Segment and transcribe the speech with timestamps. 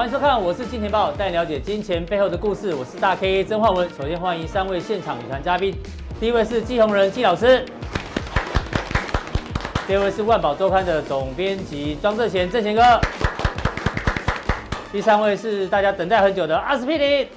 [0.00, 2.74] 欢迎收看，我是金钱豹，带你了解金钱背后的故事。
[2.74, 3.86] 我是大 K 曾焕文。
[3.90, 5.76] 首先欢迎三位现场女团嘉宾，
[6.18, 7.62] 第一位是季宏仁季老师，
[9.86, 12.82] 第二位是万宝周刊的总编辑庄正贤正贤哥，
[14.90, 17.28] 第三位是大家等待很久的阿司匹林。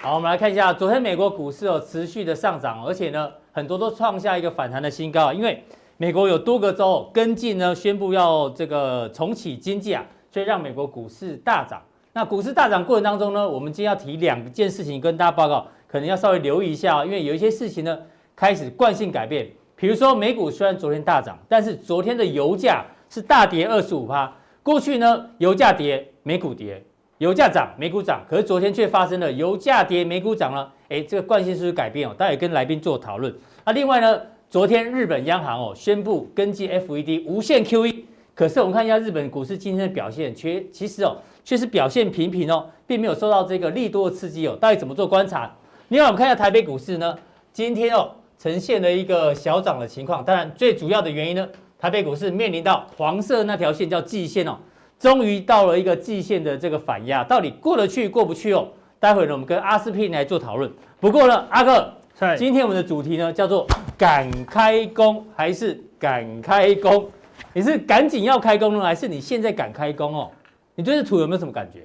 [0.00, 5.62] 好，我们来看一下，昨天美国股市哦持续的上涨，而且呢很多都创下一个反弹的新高，因为。
[5.98, 11.82] 美国有多个州跟进呢，宣布要这个重启经济啊，所以让美国股市大涨。
[12.12, 17.98] 那股市大涨过程当中呢，我们今天要提两件事情跟大家报告，可能要稍微留意一下，因为有一些事情呢
[18.34, 19.48] 开始惯性改变。
[19.76, 24.32] 比如说美股虽然昨天大涨，但是昨天的油价是大跌二十五趴。
[24.62, 26.82] 过去呢，油价跌，美股跌；
[27.18, 28.22] 油价涨，美股涨。
[28.28, 30.72] 可是昨天却发生了油价跌，美股涨了。
[30.88, 32.14] 哎，这个惯性是不是改变哦？
[32.16, 33.34] 大家跟来宾做讨论。
[33.64, 34.20] 那另外呢？
[34.50, 38.02] 昨天日本央行哦宣布跟进 FED 无限 QE，
[38.40, 44.56] 可是我们看一下日本股市今天的表现，却其实哦却是表现平平哦，并没有受到这个利多的刺激哦。
[44.58, 45.54] 到底怎么做观察？
[45.88, 47.14] 另外我们看一下台北股市呢，
[47.52, 50.24] 今天哦呈现了一个小涨的情况。
[50.24, 51.46] 当然最主要的原因呢，
[51.78, 54.56] 台北股市面临到黄色那条线叫季线哦，
[54.98, 58.66] 终于到了一个季线的这个反压，到底过得去过不去哦？
[58.98, 60.72] 待会呢我们跟阿司匹林来做讨论。
[60.98, 61.92] 不过呢，阿哥。
[62.38, 63.66] 今天我们的主题呢，叫做
[63.98, 67.06] 敢开工还是敢开工？
[67.52, 70.30] 你是赶紧要开工呢，还是你现在敢开工哦？
[70.74, 71.80] 你对这土有没有什么感觉？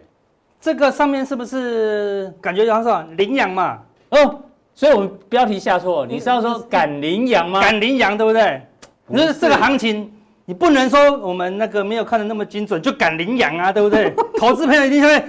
[0.62, 3.80] 这个上面是不是感觉像是羚羊嘛？
[4.10, 4.42] 哦，
[4.74, 7.62] 所以我们标题下错，你是要说赶羚羊吗？
[7.62, 8.62] 赶羚羊对不对？
[9.08, 10.12] 你说这个行情，
[10.46, 14.14] 你不能说我们那个没有看的那么精准就赶羚羊啊，对不对？
[14.40, 15.24] 投资朋友一定会。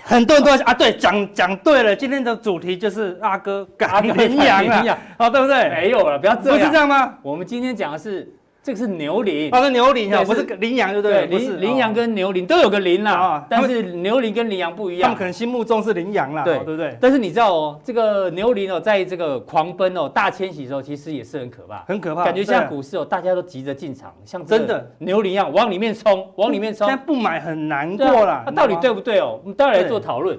[0.00, 5.68] 很多人都在啊，对，讲讲对了，今天的主题就是阿哥赶羚羊啊，好，对不对？
[5.70, 7.14] 没有了，不要这样，不是这样吗？
[7.22, 8.32] 我们今天讲的是。
[8.68, 11.24] 这个是牛羚，哦，是牛羚啊，不是羚羊，对不对？
[11.24, 15.04] 羚羚羊跟牛羚都有个羚啦，但是牛羚跟羚羊不一样。
[15.04, 16.94] 他们可能心目中是羚羊啦，对对不对？
[17.00, 22.26] 但是你知道哦，这个牛羚哦，在这个狂奔哦、大迁徙的时候，其实也是很可怕，很可怕。
[22.26, 26.86] 感觉像股市哦，大家都急着进场，像真的牛羚一样往里面冲，往里面冲。
[26.86, 29.40] 现在不买很难过啦，那到底对不对哦？
[29.42, 30.38] 我们待会来做讨论。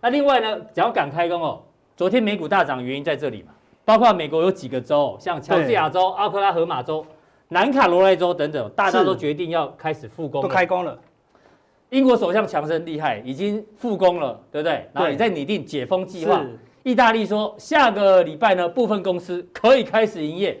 [0.00, 1.60] 那另外呢，只要敢开工哦，
[1.94, 3.52] 昨天美股大涨原因在这里嘛，
[3.84, 7.04] 包括美国有几个州，像乔治亚州、奥克拉荷马州。
[7.48, 10.98] 南卡罗来州等等，大家都决定要开始复工，都开工了。
[11.90, 14.88] 英国首相强生厉害，已经复工了，对不对？
[14.92, 16.44] 然后也在拟定解封计划。
[16.82, 20.60] 意大利说下个礼拜呢，部分公司可以开始营业。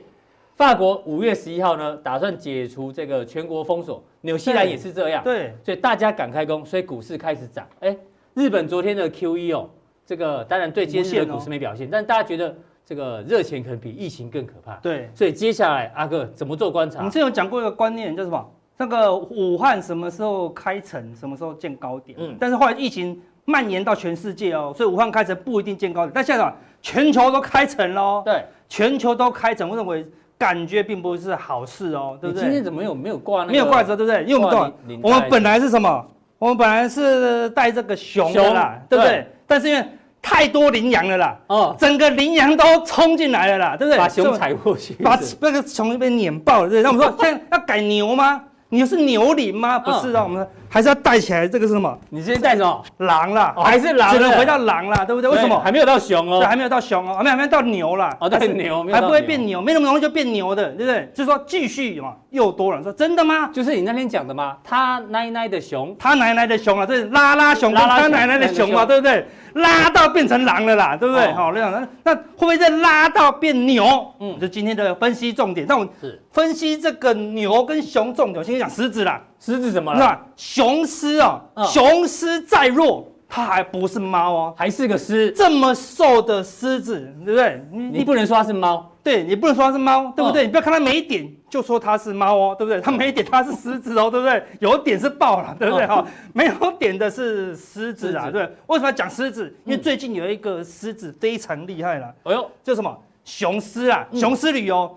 [0.54, 4.02] 法国五月十一号呢，打算解除这个全国封锁。
[4.20, 7.66] 纽西兰也是这样，对，所以大家敢开工，所以股市开始涨。
[7.80, 7.96] 哎，
[8.34, 9.68] 日本昨天的 QE 哦，
[10.06, 12.56] 这个当然对今天的股市没表现，但大家觉得。
[12.86, 14.74] 这个热钱可能比疫情更可怕。
[14.76, 16.98] 对，所以接下来阿哥怎么做观察？
[16.98, 18.48] 我们之前有讲过一个观念，叫什么？
[18.76, 22.16] 那个武汉什么时候开城，什么时候见高点？
[22.20, 26.12] 嗯，但是后来疫情蔓延到全世界哦，所以武汉开城不一定见高点。
[26.14, 28.22] 但现在全球都开城喽。
[28.24, 30.06] 对，全球都开城，我认为
[30.38, 32.44] 感觉并不是好事哦，对不对？
[32.44, 33.52] 今天怎么有没有挂那个？
[33.52, 34.22] 没有挂着，对不对？
[34.24, 36.06] 因为我们我们本来是什么？
[36.38, 39.26] 我们本来是带这个熊的啦，对不对？
[39.46, 39.82] 但是因为
[40.28, 43.96] 太多羚羊了啦，哦，整个羚羊都冲进来了啦，对不对？
[43.96, 46.82] 把熊踩过去，把那个熊被碾爆了，对不对？
[46.82, 48.42] 那我们说 现在要改牛吗？
[48.68, 49.78] 你是牛羚吗？
[49.78, 51.46] 不是啊，我们还是要带起来。
[51.46, 51.96] 这个是什么？
[52.10, 52.82] 你今天带什么？
[52.98, 54.12] 狼啦，还是狼？
[54.12, 55.30] 只能回到狼啦，对不对？
[55.30, 55.56] 为什么？
[55.60, 58.16] 还没有到熊哦，还没有到熊哦，还没还没到牛啦。
[58.18, 61.08] 哦，对，牛还不会变牛，没那么容易就变牛的，对不对？
[61.14, 62.82] 就是说继续嘛，又多了。
[62.82, 63.48] 说真的吗？
[63.52, 64.56] 就是你那天讲的吗？
[64.64, 69.24] 他奶奶的熊，他奶奶的熊啊，这是拉拉熊，他奶奶的熊嘛，对不对？
[69.56, 71.32] 拉到变成狼了啦，对不对？
[71.32, 74.12] 好，那样那会不会再拉到变牛？
[74.20, 75.66] 嗯，就今天的分析重点。
[75.66, 75.88] 那我们
[76.30, 79.20] 分析这个牛跟熊重点，我先讲狮子啦。
[79.38, 79.98] 狮子怎么了？
[79.98, 85.30] 那雄狮啊，雄狮再弱，它还不是猫哦，还是个狮。
[85.32, 87.62] 这么瘦的狮子，对不对？
[87.70, 88.92] 你不能说它是猫。
[89.02, 90.44] 对，你不能说它是猫，对不对？
[90.44, 92.80] 你不要看它没点就说它是猫哦，对不对？
[92.80, 94.42] 它没点它是狮子哦，对不对？
[94.60, 95.86] 有点是豹了，对不对？
[95.86, 98.42] 哈，没有点的是狮子啊，对。
[98.66, 99.54] 为什么要讲狮子？
[99.64, 102.06] 因为最近有一个狮子非常厉害了。
[102.24, 102.96] 哎呦，叫什么？
[103.24, 104.96] 雄狮啊，雄狮旅游。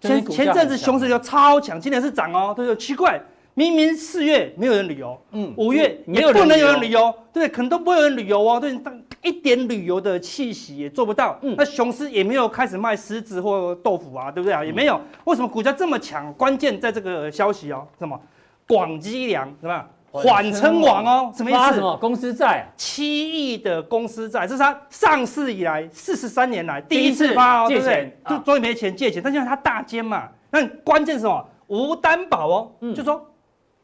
[0.00, 2.76] 前前阵子雄狮旅游超强，今年是涨哦，对不对？
[2.76, 3.20] 奇怪。
[3.54, 8.78] 明明四月没有人旅游，嗯，五月也不能有人旅游，对，可能都不会有人旅游哦，对，
[9.22, 14.64] 一点旅游的气息也做不到，嗯，那雄狮也没有开始卖狮子或豆腐啊，对不对啊？
[14.64, 16.32] 也没有，为什么股价这么强？
[16.34, 18.18] 关键在这个消息哦，什么？
[18.66, 19.84] 广积粮什么？
[20.12, 21.74] 缓称王哦，什么意思？
[21.74, 22.66] 什么公司债？
[22.76, 28.16] 七亿的公司债，这是他上市以来四十三年来第一次发哦，对不对？
[28.28, 31.46] 就终于没钱借钱，但现在他大间嘛，那关键是什么？
[31.66, 33.26] 无担保哦，就说。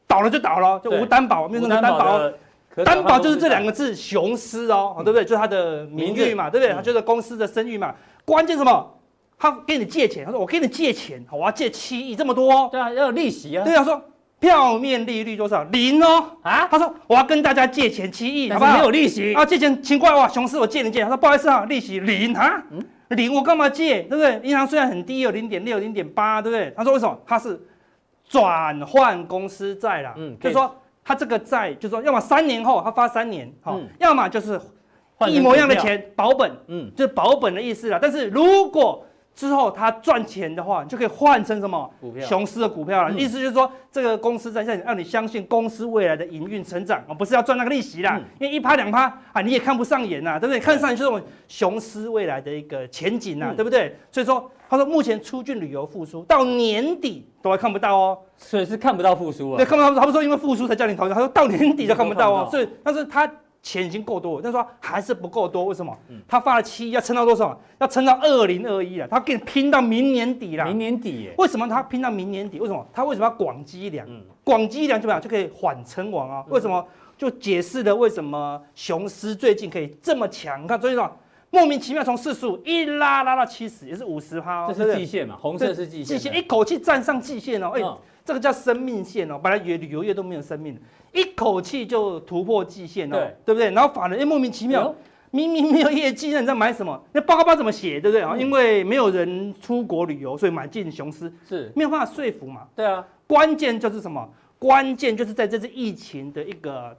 [0.06, 2.20] 倒了就倒了，就无担保，没有那个担保。
[2.84, 5.24] 担保就是这两个字，雄狮哦，对不对？
[5.24, 6.74] 就是他的名誉嘛，对不对？
[6.74, 7.94] 他就是公司的声誉嘛。
[8.24, 8.92] 关键什么？
[9.38, 13.64] 他给你借钱，他说我给你借钱，我要借七亿，这么多，对啊，要有利息啊。
[13.64, 14.02] 对啊，说
[14.38, 15.64] 票面利率多少？
[15.64, 16.22] 零哦。
[16.42, 16.68] 啊？
[16.70, 18.76] 他说我要跟大家借钱七亿，好不好？
[18.76, 19.44] 没有利息啊？
[19.44, 21.00] 借钱请过来哇，雄狮我借你借。
[21.02, 22.62] 他说不好意思啊，利息零啊，
[23.08, 24.02] 零我干嘛借？
[24.02, 24.38] 对不对？
[24.42, 26.70] 银行虽然很低，有零点六、零点八，对不对？
[26.76, 27.18] 他说为什么？
[27.26, 27.58] 他是
[28.28, 30.75] 转换公司债啦，嗯，就是说。
[31.08, 34.61] 他这个债就是说，要么三年后他发三年，好，要么就是
[35.28, 37.99] 一模一样的钱保本，嗯，就是保本的意思啦。
[38.02, 39.05] 但是如果
[39.36, 42.26] 之后他赚钱的话，你就可以换成什么股票？
[42.26, 43.14] 雄狮的股票了。
[43.14, 48.18] 意思就是说，这个公司在让你让你相信公司未来的营运成长，而不是要赚那个利息啦。
[48.40, 49.02] 因为一趴两趴
[49.32, 50.58] 啊，你也看不上眼呐，对不对？
[50.58, 53.94] 看上眼就是雄狮未来的一个前景呐，对不对？
[54.10, 54.50] 所以说。
[54.68, 59.56] 他说，目前出境旅游复苏到年底都还看不到哦，所以是看不到复苏啊。
[59.58, 59.94] 对，看不到。
[59.94, 62.48] 他不说因为复苏才叫你投资，他说到年底都看不到哦。
[62.50, 63.32] 所以，但是他
[63.66, 65.64] 钱已经够多了，但是说还是不够多。
[65.64, 65.92] 为什么？
[66.28, 67.60] 他发了七亿，要撑到多少？
[67.80, 69.08] 要撑到二零二一了。
[69.08, 70.64] 他给你拼到明年底了。
[70.66, 71.34] 明年底耶？
[71.36, 72.60] 为什么他拼到明年底？
[72.60, 72.86] 为什么？
[72.92, 74.06] 他为什么要广积粮？
[74.44, 75.20] 广积粮就怎么样？
[75.20, 76.44] 就可以缓称王啊？
[76.48, 76.86] 为什么？
[77.18, 80.62] 就解释了为什么雄狮最近可以这么强？
[80.62, 81.10] 你看，所以说。
[81.48, 84.74] 莫名其妙从四十五一拉拉到七十，也是五十趴哦。
[84.76, 85.36] 这是季线嘛？
[85.40, 86.18] 红色是季线。
[86.18, 87.80] 季线一口气站上季线哦，哎，
[88.26, 89.40] 这个叫生命线哦。
[89.43, 90.78] 本来旅旅游业都没有生命，
[91.14, 93.70] 一口气就突破季线哦，对不对？
[93.70, 94.94] 然后法人又莫名其妙，
[95.31, 97.00] 明明没有业绩，那你在买什么？
[97.12, 98.00] 那报告包怎么写？
[98.00, 98.37] 对不对啊？
[98.37, 102.67] 因为没有人出国旅游，所以买进雄狮是没有办法说服嘛。
[102.75, 104.28] 对啊，关键就是什么？
[104.58, 106.96] 关键就是在这次疫情的一个。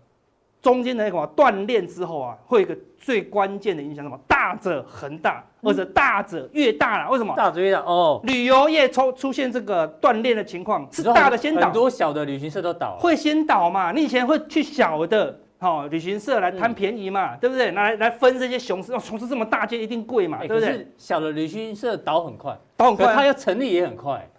[0.67, 4.19] 中间的那个锻炼之后啊，会有一个最关键的影响，什么？
[4.27, 7.09] 大者恒大，或者大者越大了。
[7.09, 7.33] 为什么？
[7.37, 8.19] 大者越大哦。
[8.23, 13.93] 旅游业出出现这个断链的情况，是大的先倒，很多小的旅行社都倒，会先倒嘛？
[13.93, 17.71] 你以前会去小的哦旅行社来贪便宜嘛，对不对？
[17.71, 20.85] 来来分这些雄狮，哦，雄狮这么大就一定贵嘛，对不对？
[20.97, 24.29] 小的旅行社倒很快，倒很快，它要成立也很快。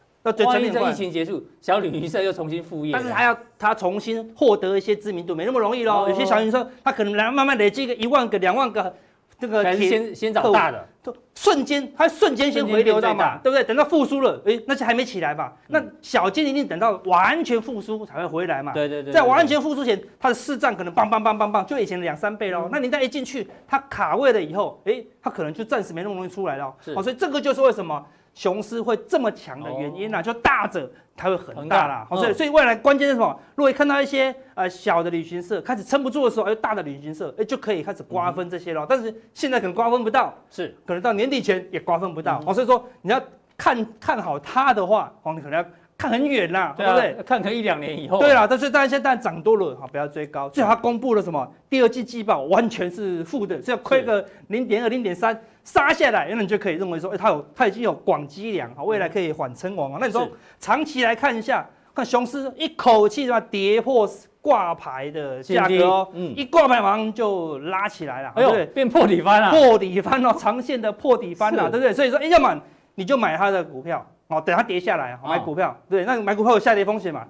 [0.44, 6.08] 万一在疫情结束，小旅行社又重新复业，但是还要他重新获得一些知名度，没那么容易喽。
[6.08, 8.94] 有些小旅行社他可能来慢慢累积个一万个、两万个，
[9.38, 10.88] 这个先先找大的，
[11.34, 13.62] 瞬间他瞬间先回流到嘛，对不对？
[13.62, 15.52] 等到复苏了，哎，那些还没起来嘛。
[15.68, 18.72] 那小金一定等到完全复苏才会回来嘛。
[18.72, 22.68] 对对对，在完全复苏前，它的市占可能棒棒棒棒棒，就以前的两三倍喽。
[22.72, 26.74] 那你再一进去，它卡位了以后，哎，它可能就暂时没那么容易出来了。
[26.94, 28.04] 好，所以这个就是为什么。
[28.38, 30.22] 雄狮会这么强的原因啦、啊？
[30.22, 33.36] 就大者它会很大啦，所以所以未来关键是什么？
[33.56, 38.86] 如果看到一些呃小的旅行社开始撑不住的时候，哎，大的旅行社哎就可以开始瓜分这些了。
[38.88, 42.40] 但是现在可能瓜分不到，是可能到年底前也瓜分不到。
[42.46, 43.20] 哦，所以说你要
[43.56, 47.16] 看看好它的话，哦，你可能要看很远啦，对不对？
[47.26, 48.20] 看可一两年以后。
[48.20, 50.48] 对啦，但是大家现在涨多了，好不要追高。
[50.48, 51.46] 最好它公布了什么？
[51.68, 55.38] 第二季季报完全是负的，只要亏个零点二、零点三。
[55.64, 59.98] 杀下来，那你就可以认为说，哎、欸，它有，它已经有广积粮，未来可以缓称王啊。
[60.00, 60.26] 那你说
[60.58, 64.08] 长期来看一下，看雄狮一口气是吧，跌破
[64.40, 71.92] 挂牌的价格哦，嗯，一挂牌马上就拉起来了，哎呦，对对变破底翻了，破底翻了，长线的破底翻了，是对不对？
[71.92, 72.58] 所以说，哎、欸，要么
[72.94, 77.26] 你就买它的股票，哦，等它跌下来，买股票，哦、对，那买股票有下跌风险嘛？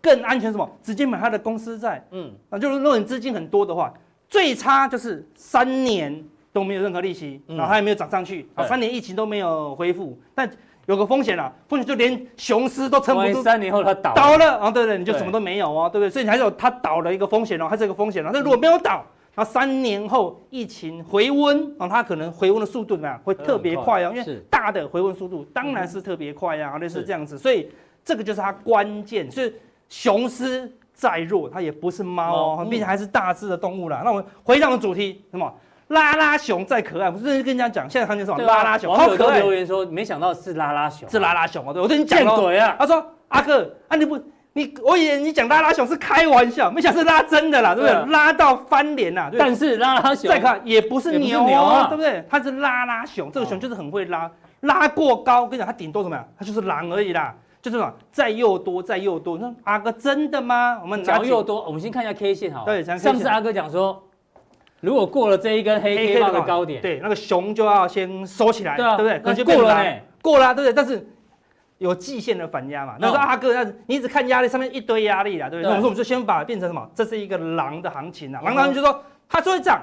[0.00, 0.70] 更安全什么？
[0.82, 3.92] 直接买它的公司债，嗯，那就是如果你资金很多的话，
[4.28, 6.24] 最差就是三年。
[6.52, 10.50] 都没有任何利息，然后它也没有涨上去，啊，三年疫情都没有恢复，但
[10.86, 16.08] 有个风险啊，风险就连雄狮都撑不住，三年后它倒倒了，啊，对对，你就什么都没有哦，对不对？
[16.08, 18.30] 所以你还有它倒的一个风险哦，还是一个风险哦。
[18.32, 19.04] 那如果没有倒，
[19.36, 23.20] 那三年后疫情回温，啊，它可能回温的速度怎么样？
[23.22, 27.70] 会特别快啊，因为大的回温速度当然是特别快呀，类似这样子，所以
[28.02, 29.30] 这个就是它关键。
[29.30, 29.52] 所以
[29.88, 34.00] 雄狮再弱，它也不是猫哦，毕竟还是大只的动物啦。
[34.02, 35.52] 那我们回到我们主题，什么？
[35.88, 38.42] 拉拉熊再可爱，我是跟人家讲，现在看见什么？
[38.42, 39.38] 拉拉熊，好可爱。
[39.38, 41.72] 留言说，没想到是拉拉熊，是拉拉熊啊！
[41.72, 42.58] 对，我跟你讲了。
[42.58, 42.74] 啊！
[42.76, 44.18] 他说：“阿哥，啊你不，
[44.56, 48.10] 你我以为你讲拉拉熊是开玩笑，没想到是拉真的啦，对不对？
[48.10, 49.30] 拉到翻脸呐！
[49.38, 52.24] 但是拉拉熊再看也不是牛啊，对不对？
[52.26, 56.24] 它是拉拉熊，这个熊就是很会拉，拉过高，我跟你讲，它顶多什么呀？
[56.38, 57.92] 它就是狼而已啦，就是什么？
[58.10, 59.36] 再又多，再又多。
[59.36, 60.78] 你说阿哥真的吗？
[60.80, 62.64] 我们讲又多，我们先看一下 K 线好。
[62.64, 64.02] 对，上次阿哥讲说。
[64.80, 69.20] 如果过了这一根黑 K 棒的高点，对，那个熊就要先收起来，对不对？
[69.24, 70.72] 那就过了呢，过了，对不对？
[70.72, 71.06] 但是
[71.78, 72.96] 有季线的反压嘛。
[72.98, 75.70] 那说阿哥，那你一直看压力，上面一堆压力啦，对不对？
[75.70, 76.88] 我说我们就先把它变成什么？
[76.94, 79.82] 这是一个狼的行情啊，狼的行情就说它就会涨，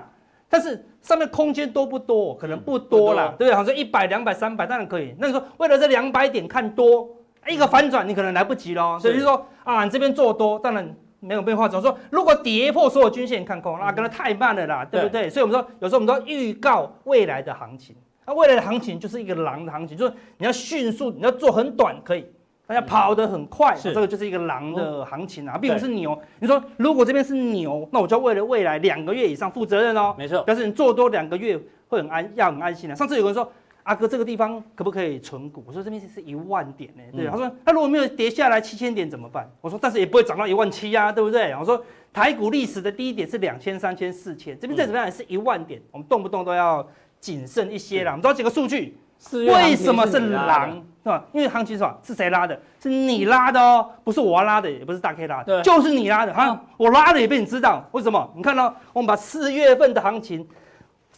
[0.50, 2.36] 但是上面空间多不多？
[2.36, 3.54] 可能不多啦，对不对？
[3.54, 5.16] 好像一百、两百、三百当然可以。
[5.20, 7.08] 那你说为了这两百点看多，
[7.48, 8.98] 一个反转你可能来不及喽。
[9.00, 11.68] 所以就说啊，你这边做多，当然没有变化。
[11.68, 11.98] 怎么说？
[12.10, 15.24] 如果跌破所有均线看空，那可能太慢了啦，对不对？
[15.24, 17.96] 对，所以我们说，有时候我们都预告未来的行情。
[18.26, 22.26] 那未来的行情就是一个狼的行情，就是你要迅速，你要做很短可以，
[22.66, 26.18] 大家跑得很快，这个就是一个狼的行情啊，并不是牛。
[26.40, 30.16] 你说如果这边是牛，那我就要为了未来两个月以上负责任哦。
[30.18, 32.96] 没错，但是你做多两个月会很安，要很安心的。
[32.96, 33.52] 上次有人说。
[33.84, 35.62] 阿哥，这个地方可不可以存股？
[35.68, 37.28] 我说这边是一万点呢，对。
[37.28, 39.46] 他说那如果没有跌下来七千点怎么办？
[39.60, 41.54] 我说但是也不会涨到一万七呀，对不对？
[41.60, 46.88] 我说台股历史的低点是两千、三千、四千，这边再怎么样也是一万点，我们动不动都要
[47.24, 48.12] 谨慎一些啦。
[48.12, 48.98] 我们找几个数据，
[49.32, 51.24] 为什么是狼是吧？
[51.32, 51.98] 因为行情是吧？
[52.04, 52.60] 是谁拉的？
[52.82, 56.62] 是你拉的哦，不是我拉的，也不是大 K 拉的，就是你拉的哈。
[56.76, 58.30] 我拉的也被你知道，为什么？
[58.36, 60.46] 你看到我们把四月份的行情。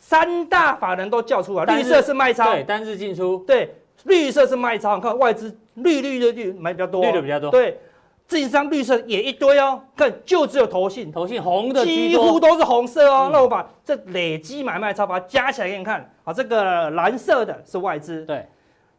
[0.07, 7.79] 三大法人都叫出来，绿色是卖超，对，单日进出，对，绿色是卖超，你看外资绿绿的绿买比较多，绿的比较多，对，
[8.27, 18.47] 自营商绿色也一堆哦，看就只有投信，投信红的几乎都是红色哦，那我把这累积买卖超把它加起来给你看，好，这个蓝色的是外资，对，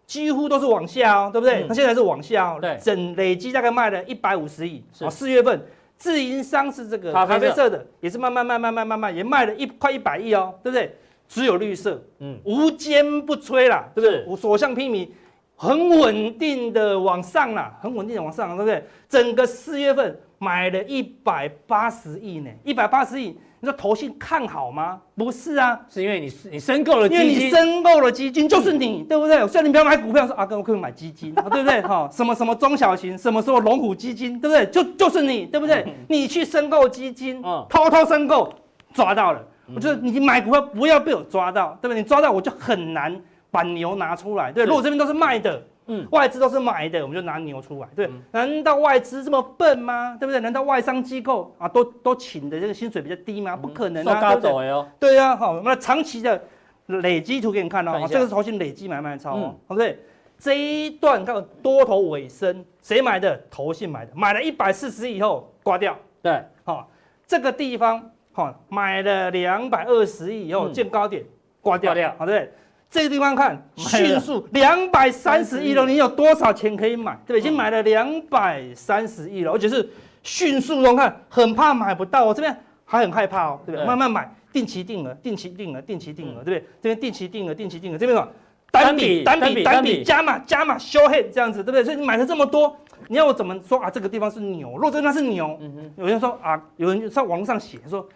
[0.07, 1.67] 几乎都是往下哦，对不对？
[1.69, 5.61] 那现在是往下哦，对，整累积大概卖了一百五十亿，啊四月份
[5.99, 7.69] 自营商是这个咖啡色。
[7.69, 10.95] 的，也是慢慢慢慢慢慢慢也卖了一快一百亿哦，对不对？
[11.29, 14.25] 只有绿色，嗯，无坚不摧啦，对不对？
[14.29, 15.09] 我所向披靡，
[15.57, 18.85] 很稳定的往上啦，很稳定的往上，对不对？
[19.09, 23.29] 整个四月份买了一百八十亿呢，一百八十亿，
[23.61, 25.01] 你说投信看好吗？
[25.17, 29.49] 不是啊，是因为你你申购了基金，因为你申购了基金，就是你，对不对？
[29.49, 31.81] 所以你不要买股票，说阿哥我可以买基金，对不对？
[31.89, 34.67] 哈，什么什么中小型，什么时候龙虎基金，对不对？
[34.67, 35.87] 就就是你，对不对？
[36.09, 38.53] 你去申购基金，偷偷申购，
[38.93, 39.43] 抓到了。
[39.75, 42.01] 我觉得你买股票不要被我抓到，对不对？
[42.01, 43.19] 你抓到我就很难
[43.57, 44.67] 把牛拿出来，对。
[44.67, 48.11] 如果这边都是卖的，嗯，外资都是买的，我们就拿牛出来，对。
[48.31, 50.15] 难道外资这么笨吗？
[50.21, 50.39] 对不对？
[50.41, 53.57] 难道外商机构啊都都请的这个薪水比较低吗？
[53.57, 54.85] 不可能啊，对不对？
[55.01, 56.39] 对呀，好，我们长期的
[56.87, 59.99] 累积图给你看哦，这个是投信累积买卖超哦，对不对？
[60.39, 63.41] 这一段看多头尾声，谁买的？
[63.51, 66.87] 投信买的，买了一百四十亿以后挂掉，对，好，
[67.27, 68.11] 这个地方。
[68.33, 71.25] 好，买了两百二十亿以后见高点
[71.63, 72.53] 挂掉，好对，
[72.89, 77.19] 这个地方看迅速两百三十亿了，你有多少钱可以买？
[77.27, 79.87] 对，已经买了两百三十亿了，而且是
[80.23, 83.87] 迅速中看，很怕买不到，哦这边还很害怕哦，对不对？
[83.87, 86.61] 慢慢买，定期定额，定期定额，定期定额，对不对？
[86.81, 88.29] 这边定期定额，定期定额，这边什么？
[88.71, 91.85] 单笔单笔单笔加码加码 show head 这样子，对不对？
[91.85, 92.75] 所以你买了这么多，
[93.09, 93.91] 你要我怎么说啊？
[93.91, 95.59] 这个地方是牛，如果这边是牛，
[95.97, 98.09] 有人说啊，有人在网上写说。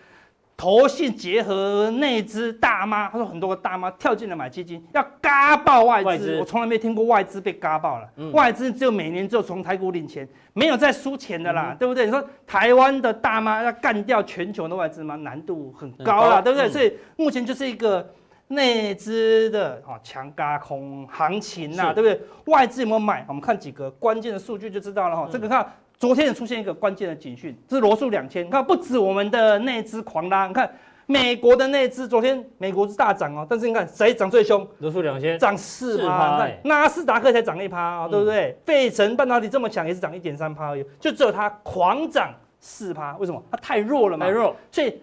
[0.60, 6.38] 投信结合内资大妈，他说很多个大妈跳进来买基金，要嘎爆外资。
[6.38, 8.06] 我从来没听过外资被嘎爆了。
[8.32, 12.04] 外资只有每年只有从台股领钱，没有再输钱的啦，对不对？
[12.04, 15.16] 你说台湾的大妈要干掉全球的外资吗？
[15.16, 16.68] 难度很高啦，对不对？
[16.68, 18.06] 所以目前就是一个
[18.48, 22.20] 内资的啊强嘎空行情呐，对不对？
[22.52, 23.24] 外资有没有买？
[23.26, 25.26] 我们看几个关键的数据就知道了哈。
[25.32, 25.66] 这个看。
[26.00, 28.46] 昨天也出现一个关键的警讯，这是罗素两千。
[28.46, 30.72] 你看，不止我们的内资狂拉，你看
[31.04, 34.66] 美国的内资，昨天美国是大涨哦，但是你看谁涨最凶？
[34.78, 38.56] 罗素两千涨四趴，纳斯达克才涨一趴啊，对不对？
[38.64, 43.42] 费城半导体这么强，也是涨一点三趴而已，就只有它狂涨四趴，为什么？
[43.50, 44.98] 它太弱了嘛，太弱，所以。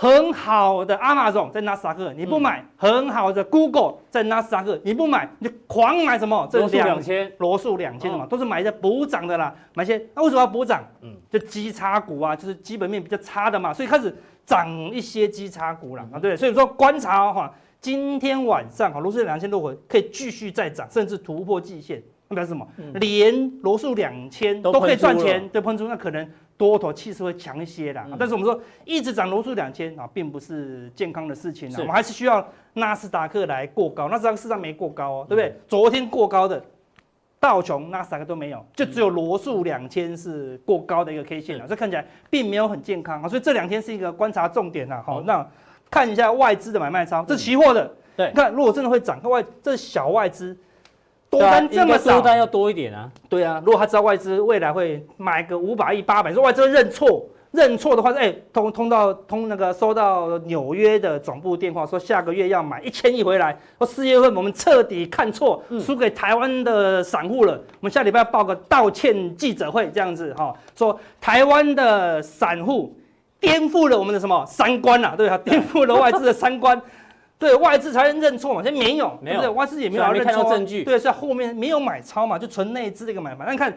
[0.00, 6.48] 很好的 Amazon 在纳斯达克，你不买；很好的 Google 在纳斯达克，你不买，你就狂买什么？
[6.54, 9.54] 罗素两千，罗素两千的嘛，都是买在补涨的啦。
[9.74, 10.82] 买些那为什么要补涨？
[11.02, 14.16] 嗯，就基差股啊，就是基本面比较差的嘛，所以开始
[14.46, 16.18] 涨一些基差股了啊。
[16.18, 22.66] 对，所以说观察哈，今天晚上哈，罗素两千多回可以继续再涨，甚至突破季线，那表示什么？
[22.94, 26.26] 连罗素两千都可以赚钱，对，喷出那可能。
[26.60, 35.56] 多头气势会强一些啦，但是我们说一直涨罗素两千啊，并不是健康的事情啊，我们还是需要纳斯达克来过高，纳斯达克事实上没过高哦，对不对？
[35.66, 36.62] 昨天过高的
[37.38, 45.02] 道琼、纳斯达克都没有，就只有罗素两千是过高的一个 K 线啊，这看起来并没有很健康啊，所以这两天是一个观察重点呐。
[45.02, 45.48] 好，那
[45.90, 50.54] 看一下外资的买卖超，这是期货的，对，看如果真的会涨，看外这是小外资。
[51.30, 53.08] 多单这么少，多单要多一点啊。
[53.28, 63.56] 对啊，如果他知道外资未来会买个五百亿、八百，说外资认错，认错的话，哎，通通到通那个收到纽约的总部电话，说下个月要买一千亿回来。
[63.78, 67.52] 说四月份我们彻底看错，输给台湾的散户了。
[67.52, 72.92] 我们下礼拜要报个道歉记者会，这样子哈，说台湾的散户
[73.38, 75.14] 颠覆了我们的什么三观啊？
[75.16, 76.80] 对啊，颠覆了外资的三观。
[77.40, 80.84] 对外资才能认错嘛，现在没有，没有，外资也没有认错证据。
[80.84, 83.46] 对，是后面没有买超嘛，就纯内资的一个买卖。
[83.46, 83.76] 那你看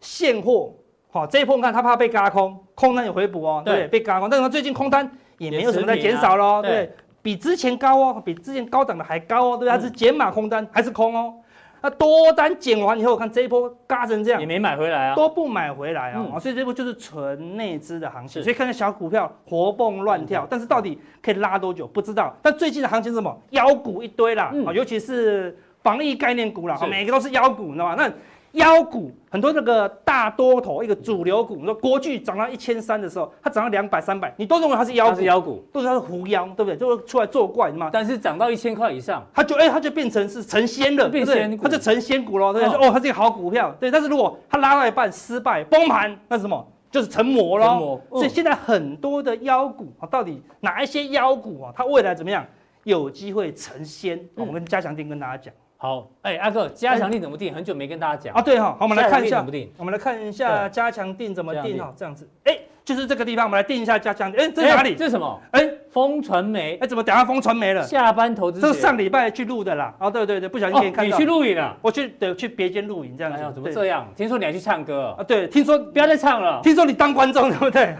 [0.00, 0.72] 现货
[1.10, 11.34] 好，这一波你看他怕被嘎空，空单有回补哦，对，对，被嘎空，但是他最近空单也没有什么在减少喽，对，对，比之前高哦，比之前高档的还高哦，对，它是减码空单还是空哦。
[11.82, 18.42] 那多单减完以后，我看这一波嘎成这样，也没买回来啊，都不买回来啊，嗯、所以这波就是纯内资的行情。
[18.42, 22.32] 所以看看小股票活蹦乱跳，但是到底可以拉多久不知道。
[22.40, 23.36] 但最近的行情是什么？
[23.50, 27.94] 妖股一堆啦，嗯、尤其是防疫概念股啦，每个都是妖股，你知道吗？
[27.96, 28.08] 那
[28.52, 36.76] 妖股很多那个大多头一个主流股，你说国巨涨到一千三的时候，它涨到两百三百，你都认为它是妖股，它是妖股，都是它是狐妖，对不对？
[36.76, 37.88] 就会出来作怪嘛。
[37.92, 42.86] 但是涨到一千块以上，它就哎，它就变成是成仙了，变仙股，它就成仙股了，对不对？
[42.86, 43.90] 哦，它是一个好股票，对。
[43.90, 46.66] 但是如果它拉到一半失败崩盘，那是什么？
[46.90, 47.78] 就是成魔了。
[48.10, 52.44] 所以现在很多的妖股啊，到底哪一些妖股啊，它未来怎么样
[52.84, 54.20] 有机会成仙？
[54.36, 55.54] 我们加强錠跟大家讲。
[55.82, 57.52] 好，哎，阿哥，加强定怎么定？
[57.52, 58.40] 很久没跟大家讲啊。
[58.40, 62.56] 对哈，好，我们来看一下怎么定，我们来看一下加强定怎么定哈，这样子，哎。
[62.84, 64.40] 就是这个地方，我们来定一下加强定。
[64.40, 64.96] 哎，这是哪里？
[64.96, 65.40] 这是什么？
[65.52, 66.78] 哎，风传媒。
[66.80, 67.82] 哎，怎么等下风传媒了？
[67.82, 68.60] 下班投资。
[68.60, 69.94] 这是上礼拜去录的啦。
[69.98, 71.16] 哦，对对对，不小心给你看到。
[71.16, 71.76] 你去录影了？
[71.82, 73.38] 我去，对，去别间录影这样子。
[73.54, 74.08] 怎么这样？
[74.16, 75.22] 听说你还去唱歌啊？
[75.22, 76.60] 对，听说不要再唱了。
[76.62, 77.94] 听说你当观众对不对？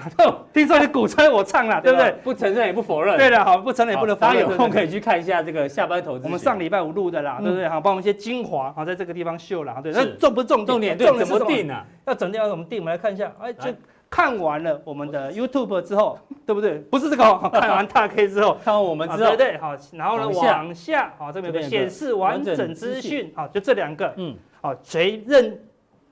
[0.53, 2.15] 听说你鼓吹我唱了，对不对？
[2.25, 3.17] 不承认也不否认。
[3.19, 4.35] 对的，好，不承认也不能否认。
[4.35, 6.25] 大家有空可以去看一下这个下班投资。
[6.25, 7.69] 我们上礼拜五录的啦，对不对？
[7.69, 9.75] 好，把我们一些精华好在这个地方秀了。
[9.83, 10.65] 对，那重不重？
[10.65, 11.85] 重点对，怎么定啊？
[12.07, 12.79] 要整掉要怎么定？
[12.79, 13.31] 我们来看一下。
[13.39, 13.71] 哎，就。
[14.13, 16.75] 看完了我们的 YouTube 之后， 对不对？
[16.91, 25.59] 不是这个， 看完大 K 之后，看完我们之后，对对，好，然后呢，往下，好，这边有个显示完整资讯，好，就这两个，嗯，好，谁认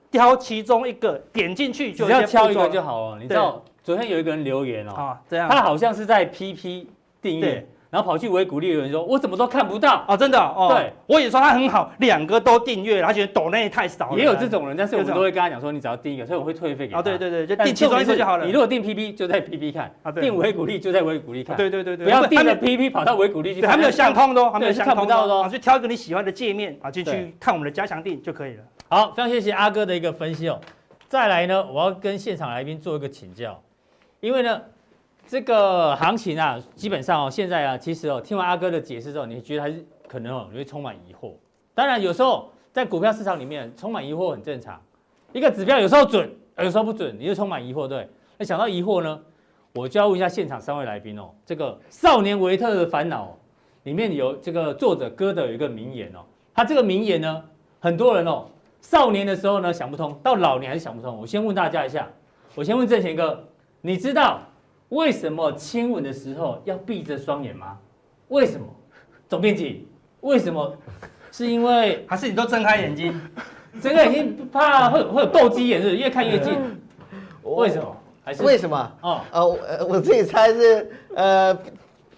[0.09, 3.19] 挑其中一个点进去，就只要挑一个就好了。
[3.19, 6.87] 你知道昨天有一个人留言哦，啊，这样，他好像是在 PP
[7.21, 7.67] 订阅。
[7.91, 14.17] 然后跑去维股利有人说：“我怎么都看不到哦，真的哦。”对，我也说他很好，两个都订阅，他觉得抖内太少了。
[14.17, 18.45] 也有这种人，但是我们都会跟他讲说：“你只要订一个，所以我会退费给他。”啊，对对对，就订其中一个就好了。
[18.45, 21.57] 你如果订 PP，就在 PP 看啊；订维股利就在维股利看。
[21.57, 23.71] 对对对对，不要订了 PP 跑到维股利去看。
[23.71, 25.49] 还没有相通的，还没有相通的哦。
[25.51, 28.63] 就挑一个你喜欢的界面啊，进去看我们的加强订就可以了。
[28.87, 30.57] 好，非常谢谢阿哥的一个分析哦。
[31.09, 33.61] 再来呢，我要跟现场来宾做一个请教，
[34.21, 34.61] 因为呢。
[35.31, 41.31] 这个行情啊，基本上哦，现在啊，其实哦，听完阿哥的解释之后，你觉得还是可能哦，你会充满疑惑。
[41.73, 44.77] 当然，有时候在股票市场里面充满疑惑很正常。
[45.31, 48.05] 一个指标有时候准，有时候不准，你就充满疑惑，对？
[48.37, 49.17] 那想到疑惑呢，
[49.73, 53.27] 我就要问一下现场三位来宾哦，这个《少年维特的烦恼》
[53.83, 56.19] 里面有这个作者歌德有一个名言哦，
[56.53, 57.41] 他这个名言呢，
[57.79, 58.49] 很多人哦，
[58.81, 61.17] 少年的时候呢想不通，到老年还是想不通。
[61.17, 62.05] 我先问大家一下，
[62.53, 63.41] 我先问正贤哥，
[63.79, 64.41] 你知道？
[64.91, 67.77] 为什么亲吻的时候要闭着双眼吗？
[68.27, 68.67] 为什么？
[69.29, 69.87] 总编辑，
[70.19, 70.75] 为什么？
[71.31, 73.19] 是因为 还是你都睁开眼睛？
[73.81, 76.53] 睁开眼睛怕会会有斗鸡眼，是越看越近。
[77.43, 77.97] 为什么？
[78.23, 78.91] 还是为什么？
[79.01, 81.57] 哦，呃，我自己猜是呃，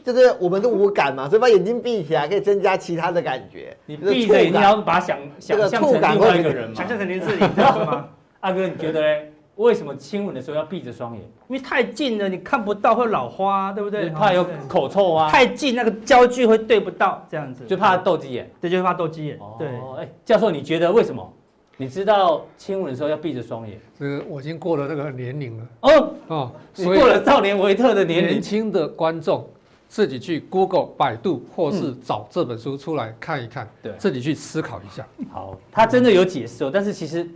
[0.04, 3.78] 就是我们的五感嘛，所以把眼睛闭起来可以增加其他的感觉。
[3.86, 6.76] 你闭着眼睛要把想想象成另外一个人吗？
[6.76, 8.10] 想象成林志玲，知道吗？
[8.42, 9.22] 阿哥，你觉得呢？
[9.56, 11.22] 为什么亲吻的时候要闭着双眼？
[11.48, 14.10] 因为太近了，你看不到会老花，对不对？
[14.10, 15.30] 怕有口臭啊。
[15.30, 18.50] 太近那个焦距会对不到，这样子就怕斗鸡眼。
[18.60, 19.40] 对，就怕斗鸡眼。
[19.60, 21.32] 对，哎，教授，你觉得为什么？
[21.78, 23.80] 你知道亲吻的时候要闭着双眼？
[24.00, 25.68] 这个我已经过了那个年龄了。
[25.82, 28.30] 哦哦，你过了少年维特的年龄。
[28.32, 29.48] 年轻的观众
[29.88, 35.06] 自己去 Google、百度或是找这本书出来看一看，对，自己去思考一下。
[35.32, 37.30] 好，他真的有解释哦，但是其实。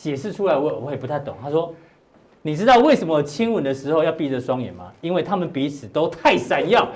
[0.00, 1.36] 解释出来我我也不太懂。
[1.42, 1.74] 他说
[2.40, 4.90] ：“你知道为什么亲吻的时候要闭着双眼吗？
[5.02, 6.88] 因为他们彼此都太闪耀。”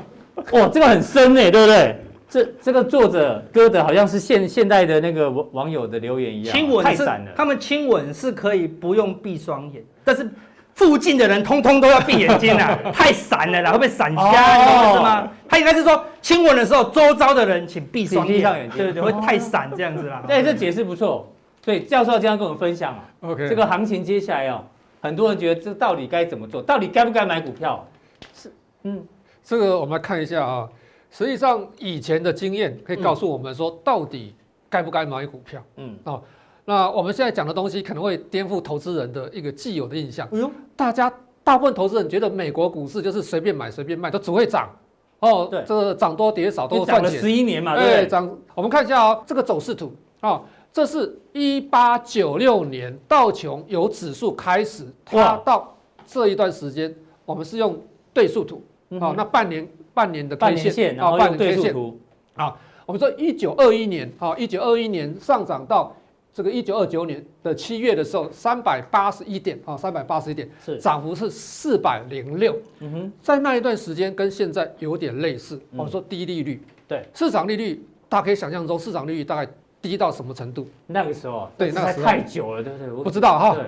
[0.52, 1.96] 哇，这个很深哎，对不对？
[2.28, 6.56] 这这个作者歌德好像是现现代的那个网网友的留言一样。
[6.56, 10.30] 亲吻太闪了，他们亲吻是可以不用闭双眼，但是
[10.74, 15.28] 附近的人通通都要闭眼睛啊， 太闪了啦，会被闪瞎，你懂意思吗？
[15.48, 20.22] 他应该是说亲吻的时候，周遭的人请闭双眼，眼睛对对对，会太闪这样子啦。
[20.28, 21.28] 对，这解释不错。
[21.62, 24.64] 所以教授经常跟我们分享啊，OK，这个行情接下来哦，
[25.00, 26.62] 很多人觉得这到底该怎么做？
[26.62, 27.86] 到底该不该买股票？
[28.34, 28.52] 是，
[28.84, 29.04] 嗯，
[29.44, 30.68] 这个我们来看一下啊。
[31.10, 34.34] 实际上以前的经验可以告诉我们说，到底
[34.68, 35.60] 该不该买股票？
[35.76, 36.22] 嗯，哦，
[36.64, 40.26] 那我们现在讲的东西可能会颠覆投资人的一个既有的印象。
[40.32, 44.70] 哎呦，大家大部分投资人觉得美国股市就是随便买随便卖，都只会涨。
[45.18, 47.04] 哦，对，这个涨多跌少都赚钱。
[47.04, 48.30] 涨了十一年嘛，对，涨。
[48.54, 50.40] 我们看一下哦，这个走势图啊。
[50.72, 57.80] 这是一八九六年道琼由指数开始，它到这一段时间，我们是用
[58.12, 58.62] 对数图，
[59.00, 61.72] 好，那半年半年的 K 线啊，半年 K 线。
[61.72, 61.98] 图，
[62.34, 62.56] 啊，
[62.86, 65.94] 我们说一九二一年，好，一九二一年上涨到
[66.32, 70.78] 这个一九二九年的七月的时候，三百八十一点啊，三百八十一点，是。
[70.78, 72.56] 涨幅是四百零六。
[72.78, 75.60] 嗯哼，在那一段时间跟现在有点类似。
[75.72, 80.66] 我们说低利率，对，市场利率，大家可以想象中市场利率大概低到什么程度？
[80.86, 83.04] 那个时候，对，那个太久了，对不对？
[83.04, 83.54] 不知道哈。
[83.54, 83.64] 对，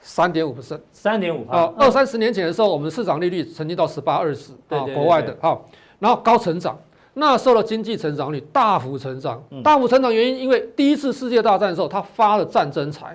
[0.00, 0.52] 三点五。
[0.52, 5.60] 不是，三点五啊，二三十年前的时候，我们市场利率曾经到十八二十啊，国外的哈，
[5.98, 6.78] 然后高成长。
[7.16, 13.14] 那时候的经济成长率大幅成长，大幅成长原因，因为第一次世界大战的时候，他发了战争财；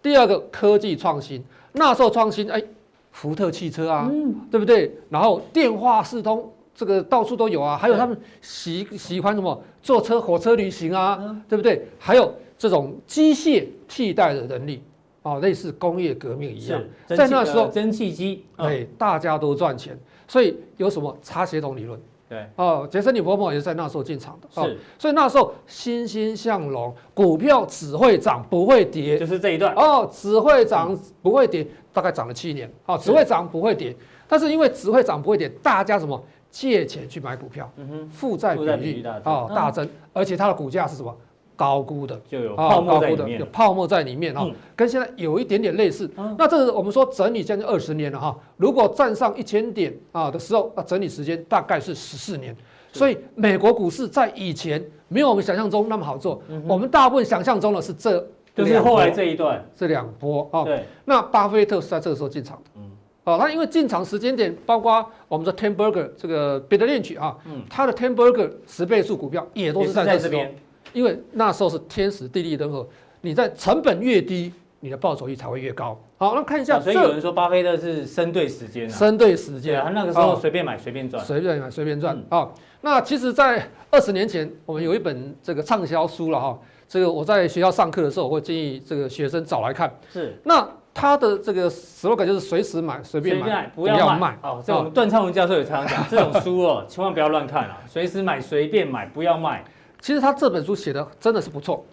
[0.00, 2.62] 第二个科技创新，那时候创新，哎，
[3.10, 4.08] 福特汽车啊，
[4.48, 4.96] 对不对？
[5.10, 7.76] 然后电话四通，这个到处都有啊。
[7.76, 11.86] 还有他们喜喜欢什么坐车火车旅行啊，对不对？
[11.98, 14.82] 还有这种机械替代的能力
[15.22, 22.00] 啊，类似工业革命一样，在那时候蒸汽机，哎，大家都赚钱，所以有什么差协同理论？
[22.28, 22.46] 对。
[22.56, 29.74] 哦，杰森·李伯默也是在那时候进场的，是，所以那时候欣欣向荣，股票只会涨不会跌，就是这一段。
[29.74, 33.94] 哦，只会涨不会跌，大概涨了七年，哦，只会涨不会跌，
[34.26, 36.20] 但是因为只会涨不会跌，大家什么
[36.52, 41.12] 借钱去买股票，嗯哼，负债比率啊大增，而且它的股价是什么？
[41.54, 46.10] 高估的就有泡沫在里面，有泡沫在里面哈，跟现在有一点点类似。
[46.36, 48.36] 那这是我们说整理将近二十年了哈。
[48.56, 52.56] 如果站上一千点啊的时候，那整理时间大概是十四年。
[52.90, 56.42] 所以美国股市在以前没有我们想象中那么好做。
[56.66, 60.64] 我们大部分想象中的是这，就是后来这一段这两波啊。
[60.64, 60.84] 对。
[61.04, 62.80] 那巴菲特是在这个时候进场的。
[63.24, 63.34] 嗯。
[63.34, 70.54] 哦，他因为进场时间点，包括我们说 Ten Burger 这个 Peter Lynch 啊，嗯，它的 Ten Burger 十倍数股票也都是在这边。
[70.92, 72.86] 因为那时候是天时地利人和，
[73.22, 75.98] 你在成本越低，你的报酬率才会越高。
[76.18, 82.22] 好，那看一下，所以有人说巴菲特是生对时间，生对时间，他那个时候随便买随便赚，随便买随便赚。
[82.28, 89.90] 好，那其实，在二十年前，我们有一本这个畅销书了哈，这个我在学校上课的时候，我会建议这个学生找来看。
[90.12, 94.38] 是，那他的这个 slogan 就是随时买随便买，不要卖。
[94.42, 99.64] 哦，这种段昌文教授也常常讲，这种书哦， 千万不要乱看啊，随时买随便买，不要卖。
[100.00, 101.84] 其实他这本书写的真的是不错，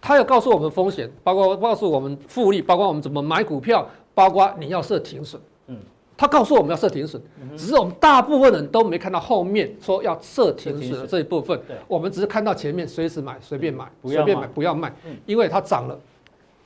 [0.00, 5.40] 他有告诉我们风险，包括告诉我们复利，包括我们怎么买股票，包括你要设停损。
[5.66, 5.76] 嗯，
[6.16, 7.20] 他告诉我们要设停损，
[7.56, 11.58] 只是我们大部分人都没看到后面说要设停损的这一部分。
[11.66, 14.94] 对，我们只是看到前面随时买，随便买，随便买，不要卖，
[15.26, 15.98] 因为它涨了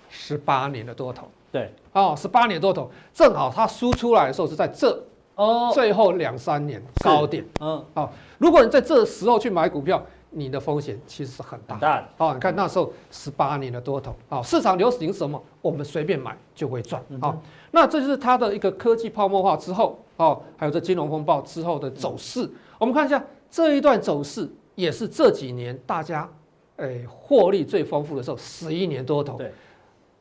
[0.08, 1.28] 十八年的多头。
[1.50, 5.02] 对，哦，十八年多头，正好它输出来的时候是在这
[5.34, 7.44] 哦，最后两三年高点。
[7.60, 10.02] 嗯，哦，如果你在这时候去买股票。
[10.30, 12.34] 你的风险其实是很大，大哦。
[12.34, 17.34] 你看那时候十八年的多头啊，市场流行什么，我们随便买就会赚啊。
[17.70, 22.46] 那这就是它的一个科技泡沫化之后哦，还有这金融风暴之后的走势。
[22.78, 26.28] 我们看一下这一段走势，也是这几年大家
[26.76, 29.38] 诶获利最丰富的时候，十一年多头。
[29.38, 29.50] 对，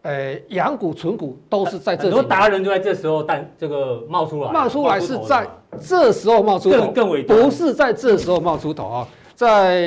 [0.08, 5.46] 诶，养股存股都是在这很多达人就在这时候但这个冒出来，冒出来是在
[5.82, 9.08] 这时候冒出头，更伟不是在这时候冒出头啊。
[9.36, 9.82] 在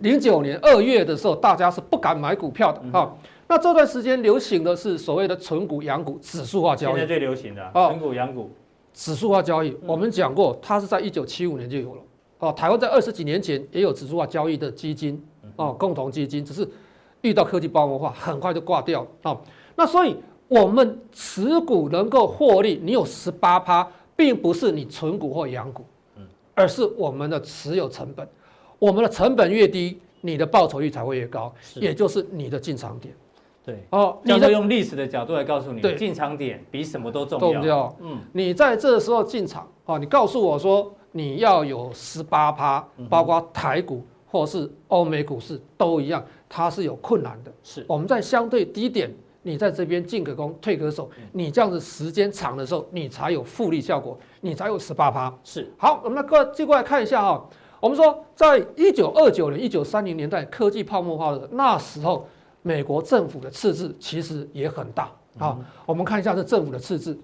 [0.00, 3.14] 零九年二月的时候，大家是不敢买股票的啊。
[3.46, 8.50] 那这段时间流行的是所谓的存股养股指数化交易，现在最流行的啊，存股养股
[8.92, 9.76] 指数化交易。
[9.86, 12.02] 我们讲过，它是在一九七五年就有了
[12.40, 12.52] 哦。
[12.52, 16.68] 台湾在二十几年前也有指数化交易的基金哦，共同基金，只是
[17.22, 19.36] 遇到科技泡沫化，很快就挂掉了啊。
[19.80, 20.14] 那所以
[20.46, 25.82] 我们持股能够获利，你有十八趴，并不是你存股或养股，
[26.54, 28.28] 而是我们的持有成本。
[28.78, 33.14] 我们的成本越低，你的报酬率才会越高，也就是你的进场点。
[33.64, 37.60] 对哦，你要用历史的角度来告诉你，进场点比什么都重要。
[37.60, 37.96] 重要。
[38.00, 47.50] 嗯，你在这时候进场，哦，你告诉我说你要有十八趴，包括台股或是欧美股市都一样，它是有困难的。
[47.62, 49.10] 是，我们在相对低点，
[49.42, 55.34] 你在这边进可攻退可守，你这样子时间长的时候，你才有复利效果，你才有十八趴。
[55.42, 57.48] 是，好，我们来过继续过来看一下哈。
[57.80, 62.28] 我们说，在一九二九年、一九三零年代科技泡沫化的那时候，
[62.60, 65.58] 美国政府的赤字其实也很大啊。
[65.86, 67.18] 我们看一下这政府的赤字，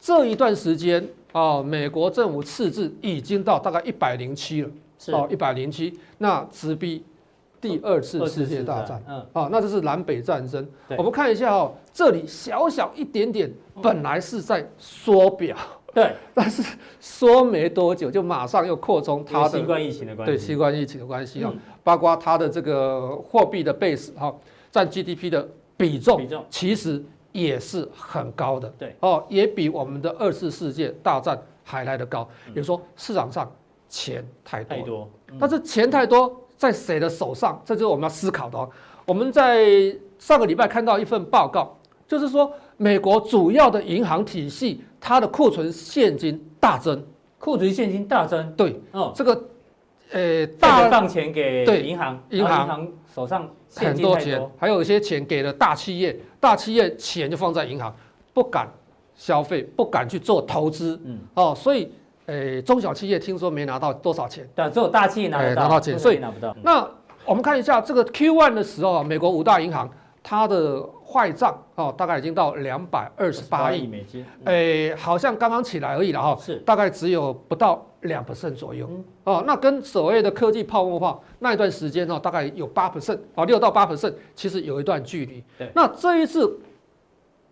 [0.00, 4.70] 这一段时间啊，美国政府赤字已经到大概一百零七了，
[5.12, 7.04] 哦，一百零七，那直逼
[7.62, 9.00] 第二次世界大战。
[9.08, 10.68] 嗯，啊，那就是南北战争。
[10.98, 15.56] 我们看一下哦，这里小小一点点，本来是在缩表。
[15.94, 21.52] 对， 但是缩没多久就马上又扩充它的新冠疫情的关系，对新冠疫情的关系啊，
[21.84, 24.34] 包括它的这个货币的 base 哈，
[24.70, 26.44] 占 GDP 的比重，比重。
[26.50, 28.96] 其实也是很高的，对。
[29.00, 32.28] 哦，也比我们的二次世界大战还来得高。
[32.46, 33.48] 比如说市场上
[33.88, 37.60] 钱太多，太多，但是钱太多在谁的手上？
[37.64, 38.70] 这就是我们要思考的哦。
[39.04, 39.66] 我们在
[40.16, 47.04] 上个礼拜看到一份报告，就是说美国主要的银行体系它的库存现金大增，
[47.40, 49.44] 库存现金大增，对，哦，这个，
[50.12, 57.92] 呃，大放钱给银行，银行，银行手上很多钱，还有一些钱给了大企业，大企业钱就放在银行，
[58.32, 58.72] 不敢
[59.16, 61.92] 消费，不敢去做投资，嗯，哦，所以。
[62.26, 66.56] 诶，中小企业听说没拿到多少钱，但只有大企业拿得到，拿到钱，所以拿不到。
[66.62, 66.88] 那
[67.24, 69.90] 我们看一下这个 Q1 的时候，美国五大银行
[70.22, 78.88] 它的坏账哦，大概已经到两百二十八亿美金，诶，好像刚刚起来而已了哈，是大概只有不到两 percent 左右
[79.24, 79.42] 哦。
[79.46, 85.42] 那跟所谓的科技泡沫化那一段时间哦，大概有八 percent 哦，六到八 percent，其实有一段距离。
[85.58, 86.58] 对，那这一次，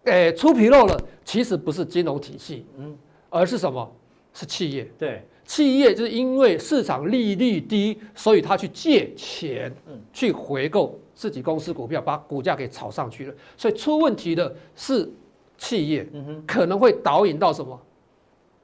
[0.04, 2.96] 诶，出纰漏了，其实不是金融体系，嗯，
[3.28, 3.90] 而是什么？
[4.32, 13.34] 是企业，对，企业就是因为市场利率低，所以他去借钱，嗯，去回购自己公司股票，把股价给炒上去了。
[13.56, 15.10] 所以出问题的是
[15.58, 17.80] 企业，嗯哼，可能会导引到什么？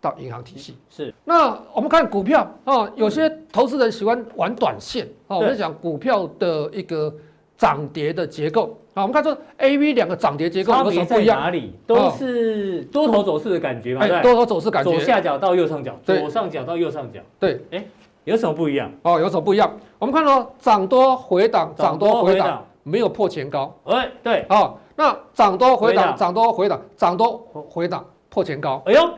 [0.00, 0.76] 到银行体系。
[0.88, 1.12] 是。
[1.24, 7.14] 那我们看股票啊，有些投资人喜欢玩短线啊，我们讲股票的一个。
[7.57, 8.79] 涨跌的结构。
[8.95, 11.38] 啊，我们看这 A、V 两个涨跌结构有什么不一样？
[11.38, 11.75] 哪里？
[11.87, 17.85] 都是多头走势的感觉嘛，对，多头走势感觉，左下角到右上角，左上角到右上角，对，哎，
[18.25, 18.90] 有什么不一样？
[19.03, 19.71] 哦，有什么不一样？
[19.99, 27.37] 我们看到涨多回档，涨多回档，没有破前高，哎，对，哦，那涨多回档，涨多回档，涨多
[27.69, 29.11] 回档破前高，哎呦，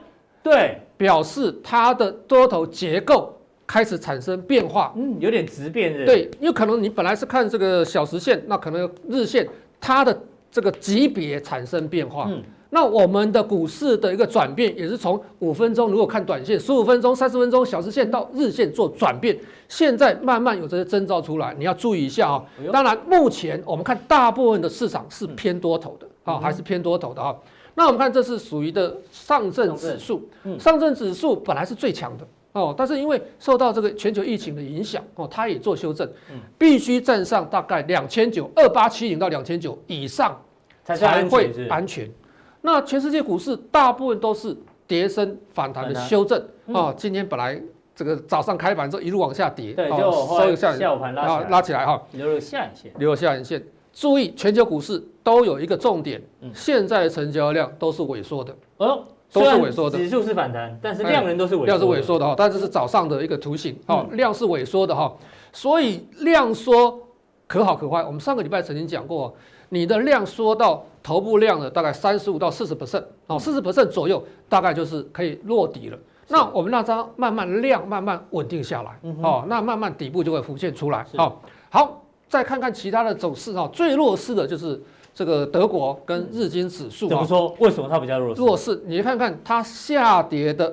[0.43, 3.33] 对，表示它的多头结构。
[3.69, 6.07] 开始产生变化，嗯，有点质变的。
[6.07, 9.47] 对，因为可能你本来是看这个小时线，那可能日线
[9.79, 10.19] 它的
[10.51, 12.25] 这个级别产生变化。
[12.31, 22.43] 嗯，那我们的股市的一个转变也是从五分钟，如果看短线，十五分钟、三十分钟小时线到日线做转变，现在慢慢有这些征兆出来，你要注意一下啊。
[22.73, 27.37] 当然，目前我们看大部分的市场是偏多头的啊，还是偏多头的啊。
[27.75, 30.27] 那我们看这是属于的上证指数，
[30.59, 32.27] 上证指数本来是最强的。
[32.53, 36.11] 哦，但是因为受到这个全球疫情的影响，哦，它也做修正，
[36.57, 40.37] 必须站上大概两千九二八七零到两千九以上
[40.83, 42.11] 才会安全。
[42.63, 44.57] 那全世界股市大部分都是
[44.87, 46.93] 跌升反弹的修正啊。
[46.97, 47.61] 今天本来
[47.95, 53.63] 这个早上开盘之后一路往下跌，对，就收一下下午盘拉拉起来哈，留了下影线，留了下影线。
[53.93, 56.21] 注意，全球股市都有一个重点，
[56.55, 58.57] 现在成交量都是萎缩的。
[58.79, 59.05] 哦。
[59.33, 62.35] 都是萎缩的，指数是反弹，但是量能都是萎缩，量是萎缩的哈。
[62.37, 65.15] 但是是早上的一个图形，哈，量是萎缩的哈。
[65.53, 66.99] 所以量缩
[67.47, 68.03] 可好可坏。
[68.03, 69.35] 我们上个礼拜曾经讲过，
[69.69, 75.99] 你的量缩到头部量的大概三十五到四十 percent，哦，四十 percent 左右，大概就是可以落底了。
[76.29, 81.05] 那我们让它慢慢量慢慢稳定下来，哦，那慢慢底部就会浮现出来。
[81.17, 84.83] 好，好，再看看其他的走势哈，最弱势的就是。
[85.19, 87.53] 这个德国跟日经指数怎么说？
[87.59, 88.41] 为什么它比较弱势？
[88.41, 90.73] 弱势，你看看它下跌的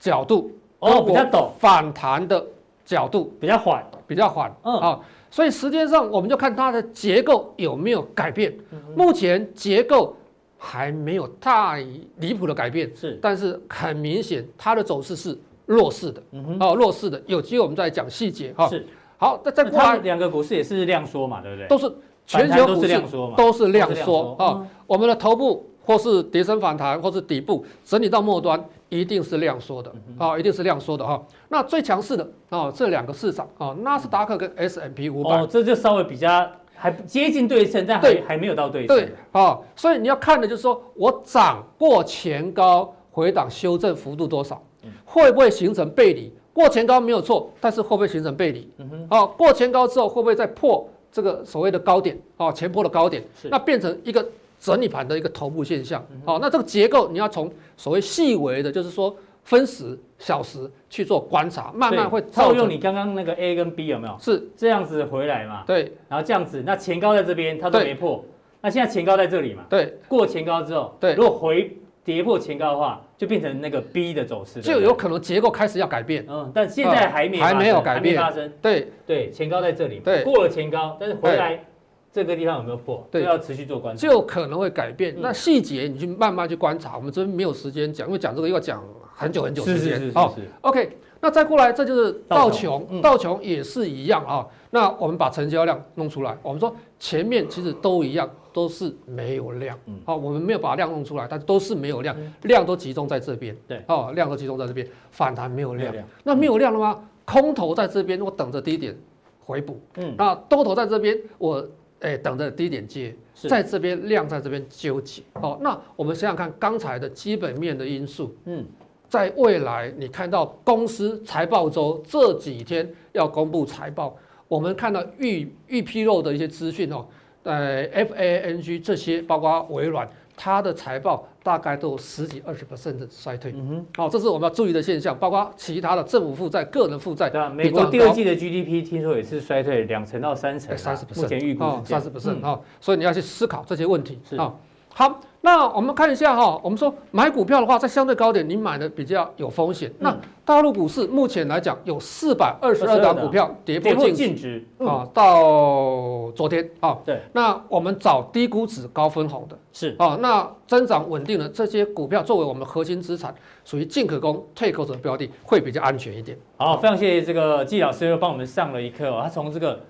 [0.00, 2.42] 角度哦，比较陡；反弹的
[2.82, 4.50] 角度比较缓，比较缓。
[4.62, 8.56] 嗯啊，所以时间上我们就看它的结构有没有改变。
[8.96, 10.16] 目前结构
[10.56, 16.22] 还没有太离谱的改变，是，但是很明显它的走势是弱势的。
[16.58, 18.66] 哦，弱势的，有机会我们再讲细节哈。
[18.66, 18.86] 是，
[19.18, 21.68] 好，那再过来两个股市也是量缩嘛，对不对？
[21.68, 21.94] 都是。
[22.26, 23.02] 全球股市
[23.36, 31.22] 都是量缩啊，我们的头部或是跌升反弹，或是底部整理到末端，一定是量缩的啊，一定是量缩的哈。
[31.48, 38.96] 那最强势的啊，这两个市场啊，纳斯达克跟 S M P 五百，哦，这就稍微比较还接近对称，但还还没有到对称。
[38.96, 44.62] 对啊，所以你要看的就是说我涨过前高回档修正幅度多少，
[45.04, 46.32] 会不会形成背离？
[46.54, 48.72] 过前高没有错，但是会不会形成背离？
[48.78, 50.88] 嗯哼，啊，过前高之后会不会再破？
[51.14, 56.40] 这个所谓的高点哦，前波的高点，那变成一个整理盘的一个头部现象哦。
[56.42, 64.16] 那这个结构你要从所谓细微的，就是说分时、小时去做观察，慢慢会套用你刚刚那个 A 跟 B 有没有？
[64.20, 65.62] 是这样子回来嘛？
[65.64, 68.24] 对，然后这样子，那前高在这边它都没破，
[68.60, 69.62] 那现在前高在这里嘛？
[69.70, 71.78] 对，过前高之后，对，如果回。
[72.04, 76.24] 跌破前高的话，就变成那个 B 的走势，就有可能结构开始要改变。
[76.28, 78.52] 嗯，但现在还没还没有改变发生。
[78.60, 81.64] 对对，前高在这里，对，过了前高，但是回来
[82.12, 83.06] 这个地方有没有破？
[83.10, 84.06] 对，要持续做观察。
[84.06, 85.14] 就可能会改变。
[85.18, 90.12] 那细节你去慢慢去观察，我们这边没有时间讲，因为讲这个又要讲很久很久时间。
[90.14, 90.90] 哦，OK，
[91.24, 94.46] 那再过来，这就是道琼，道琼也是一样啊。
[94.70, 98.30] 那我们把成交量弄出来，我们说前面其实都一样。
[98.54, 107.02] 都是没有量，好，我们没有把量弄出来，但都是没有量，量都集中在这边，对，哦，量都集中在这边，反弹没有量，那没有量了吗？
[107.24, 108.96] 空头在这边，我等着低点
[109.40, 113.12] 回补，嗯，那多头在这边，我哎，等着低点接，
[113.48, 115.20] 在这边量在这边纠结。
[115.32, 118.64] 哦，那我们想想看，刚才的基本面的因素，嗯，
[119.14, 124.12] 在未来你看到公司财报周这几天要公布财报，
[124.48, 127.06] 我们看到预预披露的一些资讯哦，
[127.44, 130.08] 呃，FANG 这些，包括微软。
[130.36, 137.30] 它的财报大概都有十几二十 percent 的衰退，嗯哼，好，这是我们要注意的现象，包括其他的政府负债、个人负债。
[137.30, 144.52] 对啊，美国第二季的 GDP 听说也是衰退两成到三成，三十 percent，目前预估三十 percent 啊，所以你要去思考这些问题啊。
[144.96, 149.92] 好，那我们看一下哈，我们说买股票的话，在相对高点，你买的比较有风险。
[149.98, 156.96] 那大陆股市目前来讲，有四百二十二档股票跌破净值啊，到昨天啊。
[157.04, 166.38] 对，那我们找低估值、高分红的，是啊，那增长稳定的这些股票，作为我们核心资产，属于进可攻、退可守的标的，会比较安全一点。
[166.56, 169.18] 好，非常谢谢这个季老师又帮我们上了一课哦。
[169.24, 169.80] 他从这个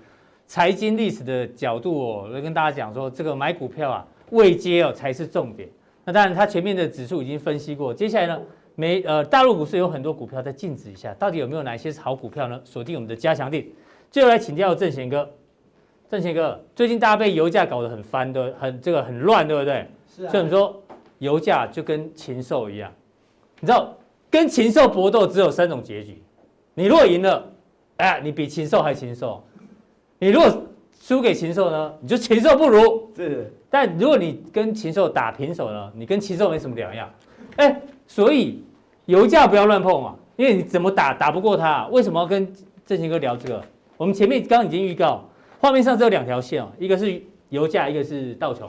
[0.47, 4.03] 财经历史的角度哦，来跟大家讲说，这个买股票啊。
[4.31, 5.67] 位阶哦才是重点。
[6.03, 7.93] 那当然，它前面的指数已经分析过。
[7.93, 8.39] 接下来呢，
[8.75, 12.61] 美呃大陆股市有很多股票在静止一下，到底有没有哪些是好股票呢？
[12.63, 13.67] 锁定我们的加强定。
[14.11, 15.29] 最后来请教郑贤哥，
[16.09, 19.87] 郑贤哥，最近大家被油价搞得很翻的，很这个很乱，对不对？
[20.07, 20.31] 是啊。
[20.31, 20.83] 所以你说
[21.19, 22.91] 油价就跟禽兽一样，
[23.59, 23.97] 你知道
[24.29, 26.21] 跟禽兽搏斗只有三种结局。
[26.75, 27.51] 你如果赢了，
[27.97, 29.41] 哎，你比禽兽还禽兽；
[30.19, 30.49] 你如果
[31.07, 33.11] 输给禽兽呢，你就禽兽不如。
[33.15, 33.53] 是。
[33.69, 37.07] 但如果你跟禽兽打平手呢，你跟禽兽没什么两样，
[37.57, 38.63] 哎，所以
[39.05, 41.85] 油价不要乱碰嘛，因为你怎么打打不过它。
[41.91, 42.51] 为什么要跟
[42.87, 43.63] 正贤哥聊这个？
[43.97, 45.23] 我们前面刚刚已经预告，
[45.59, 48.67] 画面上只有两条线哦，一个是油价，一个是道琼。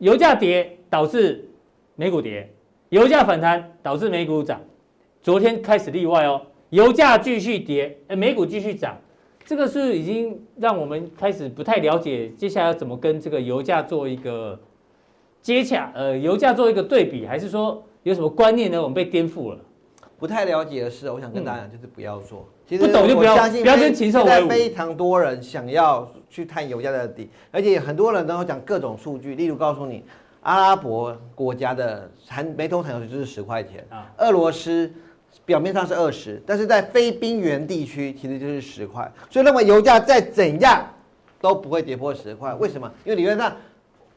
[0.00, 1.48] 油价跌导致
[1.96, 2.52] 美股跌，
[2.90, 4.60] 油价反弹导致美股涨。
[5.22, 8.98] 昨天开始例外哦，油价继续跌，哎，美股继续涨。
[9.50, 14.56] 这个是已经让我们开始不太了解，接下来要怎么跟这个油价做一个
[15.42, 15.90] 接洽？
[15.92, 18.80] 呃，油价做一个对比，还是说有什么观念呢？
[18.80, 19.58] 我们被颠覆了。
[20.20, 22.46] 不太了解的是，我想跟大家讲，就是不要做。
[22.64, 24.28] 其实不懂就不要，不要跟禽兽为伍。
[24.28, 30.04] 现在非常多人想要去探油价的底，而且很多人都讲各种数据，例如告诉你，
[30.42, 34.88] 阿拉伯国家的含煤通产油就是十块钱啊，俄罗斯。
[35.44, 40.84] 表面上是二十，但是在非冰原地区其实就是十块，所以那么油价再怎样
[41.40, 42.54] 都不会跌破十块。
[42.54, 42.90] 为什么？
[43.04, 43.52] 因为理论上，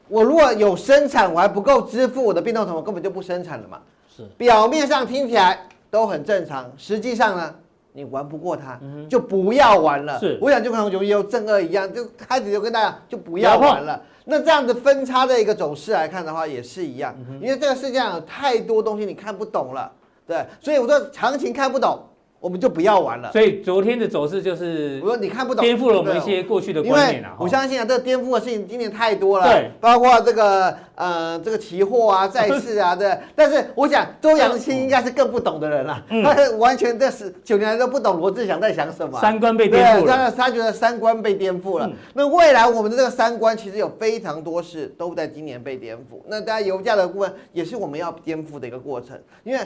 [0.08, 3.80] 我如果有生产，我还不够支付我的变动成本，根本就不生产了嘛。
[4.08, 7.54] 是，表面上听起来都很正常，实际上呢，
[7.92, 10.20] 你玩不过它，就不要玩了。
[10.20, 14.00] 是，我想就跟由油正二一样，就开始就跟大家就不要玩了。
[14.24, 19.90] 那这样子分差的一个走势来看的话，也是一样，因为这个世界上有太多东西你看不懂了。
[20.26, 21.98] 对，所以我说行情看不懂，
[22.40, 23.32] 我们就不要玩了。
[23.32, 27.36] 所以昨天的走势就是，我说你看不懂，颠覆了我们一些过去的观念啊。
[27.38, 33.16] 我相信啊，这个颠覆的事情今年太多了，对，包括这个呃这个期货啊、债市啊， 对。
[33.34, 40.30] 但是我想周扬青应该是更不懂的人了，他 完全这十九年来都不懂罗志祥在想什么，三观被颠覆了。
[40.30, 41.90] 他觉得三观被颠覆了。
[42.12, 46.20] 那未来我们的这个三观其实有非常多事都在今年被颠覆。
[46.28, 49.60] 那大家油价的部分也是我们要颠覆的一个过程，因为。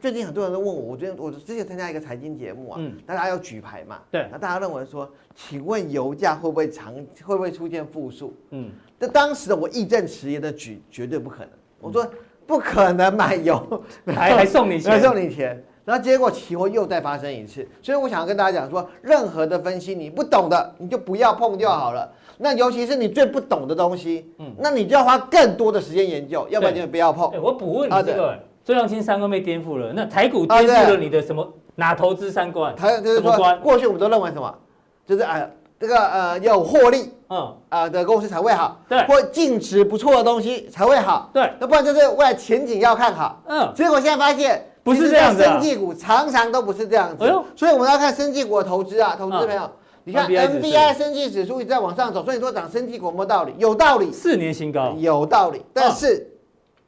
[0.00, 8.34] 最近很多人都问我，我最近我之前参加一个财经节目啊，嗯，大家要举牌嘛，对，那大家认为说，请问油价会不会长，会不会出现负数？
[8.50, 11.48] 嗯，那当时的我义正辞严的举，绝对不可能，
[11.80, 12.06] 我说
[12.46, 27.30] 不可能买油， 还还送你钱， 还送你钱，然后结果期货又再发生一次，所以我想要跟大家讲说，任何的分析你不懂的，你就不要碰就好了，那尤其是你最不懂的东西，嗯，那你就要花更多的时间研究，要不然你就不要碰。
[27.42, 28.38] 我补问你这个。
[28.68, 31.54] 周扬青三观被颠覆了，那台股颠覆了你的什么？
[31.76, 32.76] 哪投资三观？
[32.76, 34.54] 台就是说，过去我们都认为什么？
[35.06, 43.72] 就是哎，这个呃有获利，嗯啊的公司才会好，对，或净值不错的东西才会好，对，那不然就是未来前景要看好，嗯。
[43.74, 49.70] 结果现在发现不是这样子，生技股常常都不是这样子，哎呦，所以我们要看生技股的投资啊，投资没有？
[50.04, 53.54] 你看 NBI 生技指数一直在往上走，所以说涨生技股有没有道理？
[53.56, 56.30] 有道理，四年新高，有道理，但是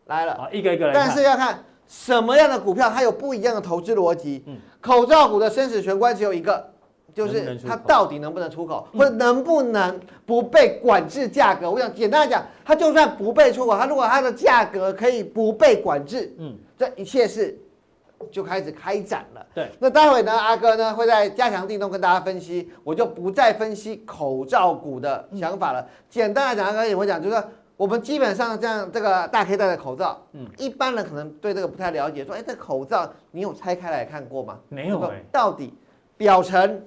[0.09, 1.64] 来了，一个一个来，但是要看。
[1.91, 4.45] 什么样的股票它有不一样的投资逻辑？
[4.47, 6.64] 嗯，口罩股的生死玄关只有一个，
[7.12, 11.68] 就是它到底能不能出口，或者能不能不被管制价格。
[11.68, 17.59] 我想简单来讲，它就算不被出口，它如果它的价格可以不被管制，嗯，这一切是
[18.30, 19.45] 就开始开展了。
[19.53, 25.84] 对，那待会呢，阿哥呢会在加强錠中跟大家分析，我就不再分析口罩股的想法了。
[26.09, 27.36] 简单来讲，阿哥也会讲，就是。
[27.81, 34.59] 我们基本上这样，这个大 K 戴的口罩，嗯，一般人可能对这个不太了解，说，哎，这口罩你有拆开来看过吗？
[34.68, 35.72] 没有，到底
[36.18, 36.78] 表层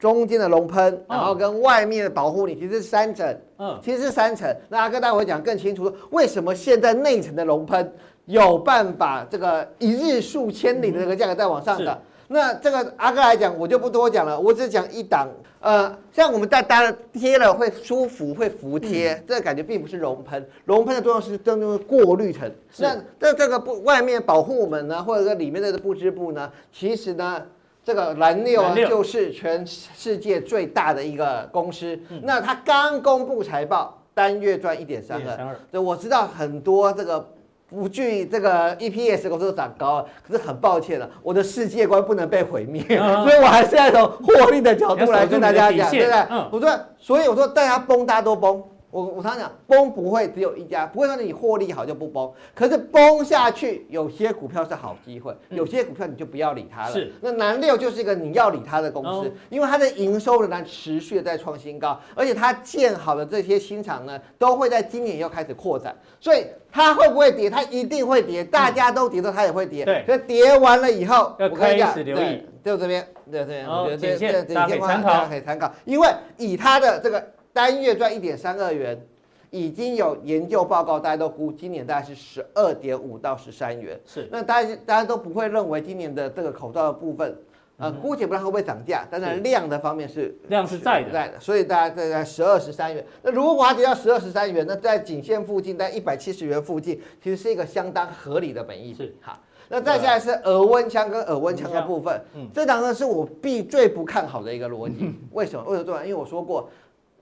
[0.00, 3.40] 中间的熔喷，然后跟外面的保护你，其实是三层。
[3.58, 4.52] 嗯，其实是三层。
[4.68, 7.92] 那阿哥待会讲更清楚，为什么现在内层的熔喷
[8.24, 11.96] 有办法这个一日数千里的这个价格在往上涨？
[12.32, 15.28] 那这个阿哥来讲，我就不多讲了，我只讲一档。
[15.60, 20.44] 呃，像我们在搭贴了会舒服，会服帖，嗯、这个感觉并不是熔喷。
[20.64, 22.50] 熔喷的作用是真正的过滤层。
[22.72, 27.40] 是那这这个不外面保护我们呢，或者说里面的布织布呢，其实呢，
[27.84, 31.96] 这个蓝六啊，就是全世界最大的一个公司。
[32.08, 35.56] 嗯、那它刚公布财报，单月赚一点三二。
[35.70, 37.24] 对，我知道很多这个。
[37.74, 46.18] 不惧这个 EPS 公司都涨高了，可是很抱歉了，我的世界观不能被毁灭，嗯、所以我还是要从获利的角度来跟大家讲，对不对？
[46.30, 48.62] 嗯、我说，所以我说大家崩，大家都崩。
[48.92, 52.30] 我我常常讲，崩不会只有一家，不会说你获利好就不崩。
[52.54, 56.92] 可是崩下去，有些股票是好机会，有些股票你就不要理它了。
[56.92, 67.48] 是，那南六就是一个你要理它的公司，因为它的营收仍然持续的在创新高，而且它建好的这些新厂呢，都会在今年又开始扩展，所以它会不会跌？
[67.48, 69.86] 它一定会跌，大家都跌的，它也会跌。
[69.86, 77.26] 对，所以跌完了以后，我跟你讲，对，就这边，对对，我觉得这这这可以参考，可以参考，因为以它的这个。
[77.52, 78.98] 单月赚一点三二元，
[79.50, 84.00] 已经有研究报告，大家都估今年大概是十二点五到十三元。
[84.06, 87.36] 是，那大家大家都不会认为今年的这个口罩的部分，
[87.76, 93.04] 呃，姑且不知道会不会涨价，但是量的方面是量是在的，在的，所以大家在在十二十三元。
[93.22, 98.94] 那如果它跌到十二十三元，那在颈线附近，在一百七十元附近，其实是一个相当合理的本意。
[98.94, 99.38] 是，好，
[99.68, 105.14] 那再下来是耳温枪跟耳温枪的部分，嗯，这两个是我必最不看好的一个逻辑。
[105.32, 105.64] 为什么？
[105.68, 106.02] 为什么？
[106.02, 106.70] 因为我说过。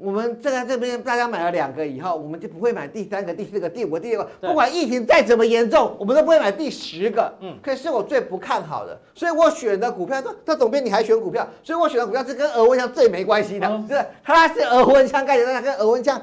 [0.03, 4.25] 我们站在这边，大家买了两个以后，我们就不会买第三个、第四个、第五个、第六个。
[4.41, 7.31] 不管疫情再怎么严重，我们都不会买第十个。
[7.41, 11.47] 嗯，可是我最不看好的，所以我选的股票，说，那总编你还选股票？
[11.63, 16.21] 所以我选的股票是跟额温枪最没关系的，是它是额温枪概念，但它跟额温枪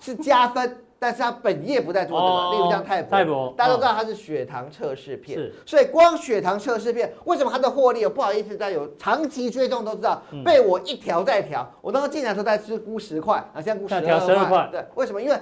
[0.00, 0.76] 是加分。
[1.02, 8.06] 但是它本业不在做这个，例如像泰博，泰博，大家都知道它是血糖测试片，是，所以光血糖测试片，为什么它的获利？
[8.06, 11.66] 不好意思，大家有长期追踪都知道，被我一调再调。
[11.80, 14.68] 我当时进来的时候，在只估十块，啊，现在估十二块。
[14.70, 15.22] 对，为什么？
[15.22, 15.36] 因为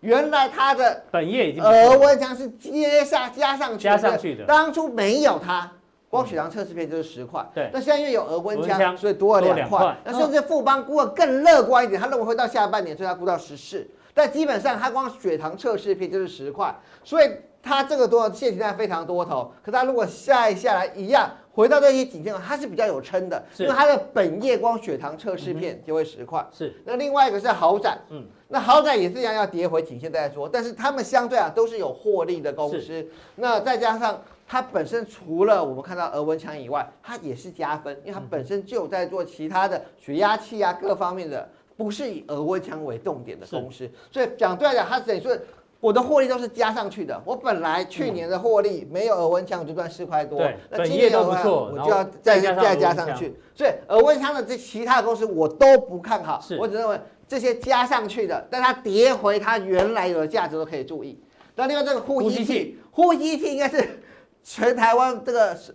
[0.00, 5.70] 原来它的本业已经额温枪是接下加上去加上去的，当初没有它，
[6.08, 7.46] 光血糖测试片就是十块。
[7.54, 9.94] 对，那现在因为有额温枪，所以多了两块。
[10.04, 13.86] 那甚至富邦估的更乐观一点，他认为会到下半年，所以他估到十四。
[14.14, 17.30] 但基本上，它光血糖测试片就是十块，所以
[17.62, 19.52] 它这个多现在非常多头。
[19.62, 26.46] 可它如果下一下来一样回到这些颈线，它是比较有撑的，是因为它的本业光血糖测试片就会十块。
[26.52, 26.74] 是。
[26.84, 32.80] 那另外一个是豪展，嗯，那豪展也是一样要跌回颈线再说，但是他们相对啊都是有获利的公司。
[32.80, 41.48] 是那再加上它本身除了我们看到额温枪以外，它也是加分，因为它本身就有在做其他的血压器啊各方面的。
[41.82, 45.36] 不是以耳温枪为重点的公司，所以讲对了，它等于说
[45.80, 47.20] 我的获利都是加上去的。
[47.24, 50.40] 我本来去年的获利没有耳温枪，我就赚四块多。
[50.70, 53.36] 那今年的话，我就要再再加上去。
[53.54, 61.18] 所以耳温枪的这其他的公司我都不看好，我只认为这些加上去的，但它跌回它原来有的价值都可以注意。
[61.56, 64.00] 那另外这个呼吸器，呼吸器应该是
[64.44, 65.74] 全台湾这个是。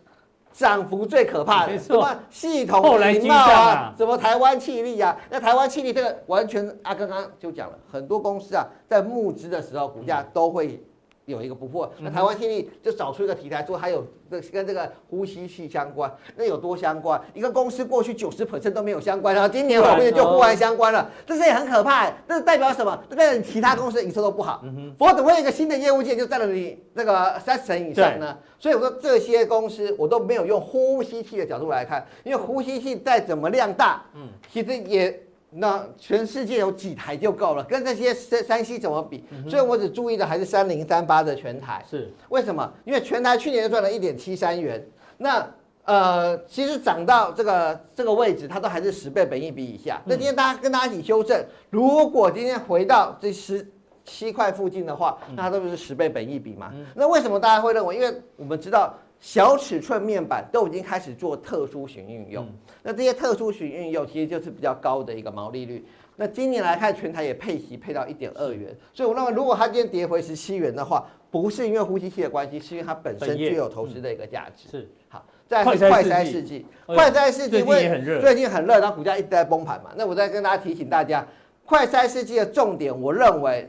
[0.58, 5.16] 涨幅最可怕的什么系统礼貌啊，什么台湾气力啊？
[5.30, 10.84] 那台湾气力这个完全啊，刚刚就讲了，很多公司啊，在募资的时候股价都会。
[11.28, 14.01] 有一个不破，那台湾气力就找出一个题材，说它有
[14.32, 17.21] 这跟这个呼吸器相关，那有多相关？
[17.34, 22.09] 一个公司过去九十 percent 都没有相关，然后今年后面就忽然相关了，这是也很可怕。
[22.25, 22.97] 这是代表什么？
[23.09, 24.63] 代表你其他公司的营收都不好。
[24.97, 28.38] 否则怎么会有一个新的业务线就占了你那个三成以上呢？
[28.57, 35.26] 所以我说这些公司我都没有用呼吸器的角度来看，因为呼吸器再怎么量大，嗯，其实也。
[35.50, 39.24] 那全世界有几台就够了，跟这些三三 C 怎么比？
[39.32, 41.84] 嗯、所以我只注意的还是三零三八的全台。
[41.89, 42.70] 是为什么？
[42.84, 44.86] 因为全台去年就赚了一点七三元，
[45.18, 45.48] 那
[45.86, 50.02] 呃，其实涨到这个这个位置，它都还是十倍本益比以下。
[50.06, 53.66] 那今天大家跟大家一起修正，如果今天回到这十
[54.04, 56.72] 七块附近的话，那它都不是十倍本益比嘛？
[56.76, 57.95] 嗯、那为什么大家会认为？
[57.95, 58.93] 因为我们知道。
[59.20, 62.47] 小尺寸面板都已经开始做特殊型运用，
[62.84, 65.86] 那这些特殊型运用其实就是比较高的一个毛利率。
[66.15, 74.70] 那今年来看，全台也配息配到一点二元，所以我认为如果它今天跌回十七元的话，不是因为呼吸器的关系，是因为它本身具有投资的一个价值。
[74.70, 77.89] 是好，再快筛试剂，快筛试剂因为
[78.22, 79.91] 最近很热，然后股价一直在崩盘嘛。
[79.95, 81.28] 那我再跟大家提醒大家，
[81.65, 83.68] 快筛试剂的重点，我认为。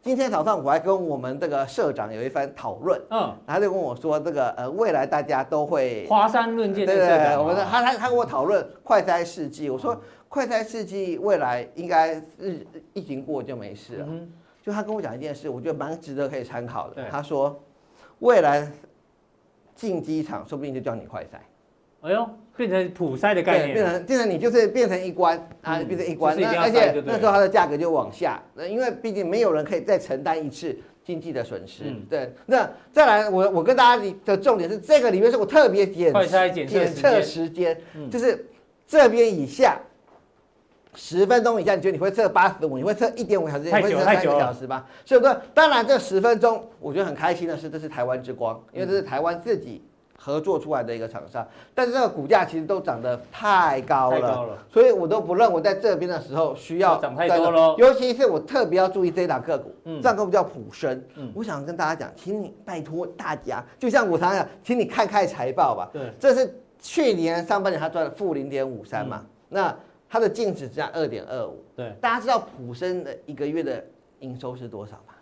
[0.00, 14.32] 今天早上我还跟我们这个社长有一番讨论，嗯，他就跟我说，这个呃未来大家都会华山论剑，对对对，我们他他他跟我讨论快哉世纪，我说快哉世纪未来应该日疫情过就没事了，嗯，
[14.62, 17.04] 就他跟我讲一件事，我觉得蛮值得可以参考的，对。
[17.10, 17.60] 他说
[18.20, 18.70] 未来
[19.74, 21.38] 进机场说不定就叫你快筛。
[22.08, 32.32] 哎呦，变成普筛的概念，变成变成你就是变成一关啊，变成一关，那而且那时候它的价格就往下，那因为毕竟没有人可以再承担一次经济的损失，对。
[32.46, 36.14] 那再来，我我跟大家的重点是这个里面是我特别检
[36.66, 37.78] 检测时间，
[38.10, 38.46] 就是
[38.86, 39.78] 这边以下
[40.94, 44.86] 十分钟以下，你觉得你会测八十五，你会测一点五小时，你会测三个小时吧？
[45.04, 49.82] 所以说，当然这十分钟，我觉得很开心的是，这是台湾之光，因为这是台湾自己。
[50.20, 57.76] 合作出来的一个厂商，但是这个股价其实都涨得太高了，高了，所以我都不认为在这边的时候需要涨太多了。
[57.78, 65.88] 尤其是我特别要注意这档个股，嗯，这档个股叫普生，嗯，我想跟大家讲，请你拜托大家，就像我常常讲，请你看看财报吧。
[65.92, 69.76] 对，这是去年上半年他赚了负零点五三嘛，嗯、那
[70.08, 71.64] 它的净值只在二点二五。
[71.76, 73.84] 对，大家知道普生的一个月的
[74.18, 75.14] 营收是多少吗？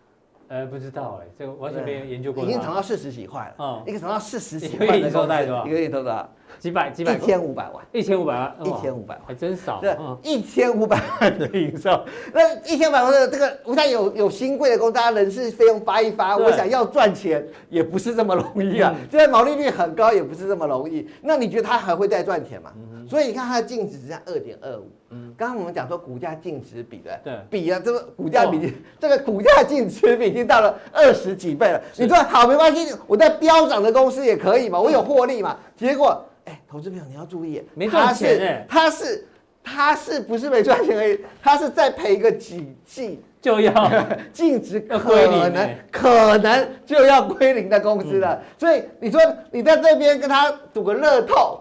[0.49, 2.45] 呃，不知道哎，这个完全没有研究过。
[2.45, 6.33] 已经涨到四十几块了，嗯，一个涨到四十几块的公司，一个月多少？
[6.59, 9.81] 几百几百，一千五百万，一千五百万，一千五百万，还真少。
[9.81, 18.95] 对，一千五百万的营收，那一千五百万的这个，我想有有新贵的公司，大家人事费用发一发，我想要赚钱也不是这么容易啊。
[19.11, 21.09] 现在毛利率很高，也不是这么容易。
[21.23, 22.73] 那你觉得它还会再赚钱吗？
[23.09, 24.91] 所以你看它的净值只在二点二五。
[25.11, 31.81] 嗯，刚刚我们讲说股价净值比的，对，比啊，这个股价比，这个股价净值比已经到了二十几倍了。
[31.97, 35.57] 你说好没关系，我在飙涨的公司也可以嘛，我有获利嘛。
[35.77, 36.25] 结果。
[36.67, 39.27] 哎，投资朋友你要注意，没赚钱哎，他是
[39.63, 41.21] 他是不是没赚钱而已？
[41.43, 43.73] 他是再赔个几季就要
[44.33, 48.41] 净值可能可能就要归零的公司了。
[48.59, 51.61] 所以你说你在这边跟他赌个乐透，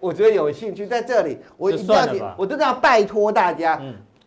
[0.00, 3.80] 我觉得有兴趣在这里，我一定要我真的要拜托大家，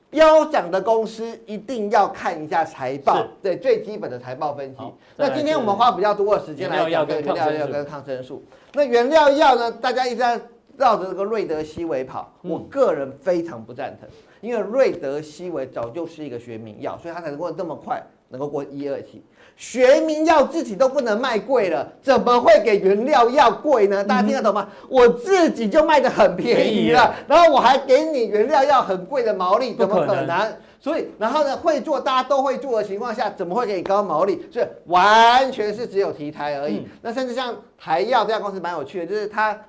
[0.10, 4.82] 飙涨的公司一定要看一下财报，对最基本的财报分析。
[5.16, 8.44] 那今天我们花比较多的时间来讲跟原料药跟抗生素。
[8.74, 9.72] 那原料药呢？
[9.72, 10.40] 大家一直在
[10.78, 14.10] 绕着这个瑞德西韦跑，我个人非常不赞成，
[14.42, 19.24] 因为瑞德西韦早就是一个学名药，所以它才能够这么快能够过一二期。
[19.60, 24.02] 学名药自己都不能卖贵了，怎么会给原料药贵呢？
[24.02, 24.66] 大家听得懂吗？
[24.88, 30.56] 我自己就卖的很便宜了，然后我还给你原料药很贵的毛利，怎么可能？
[30.80, 34.48] 所以，然后呢，会做大家都会做的情况下，怎么会给你高毛利？
[34.50, 36.78] 所以完全是只有题材而已。
[36.78, 39.60] 嗯、那甚至像台药这家公司蛮有趣的，就是它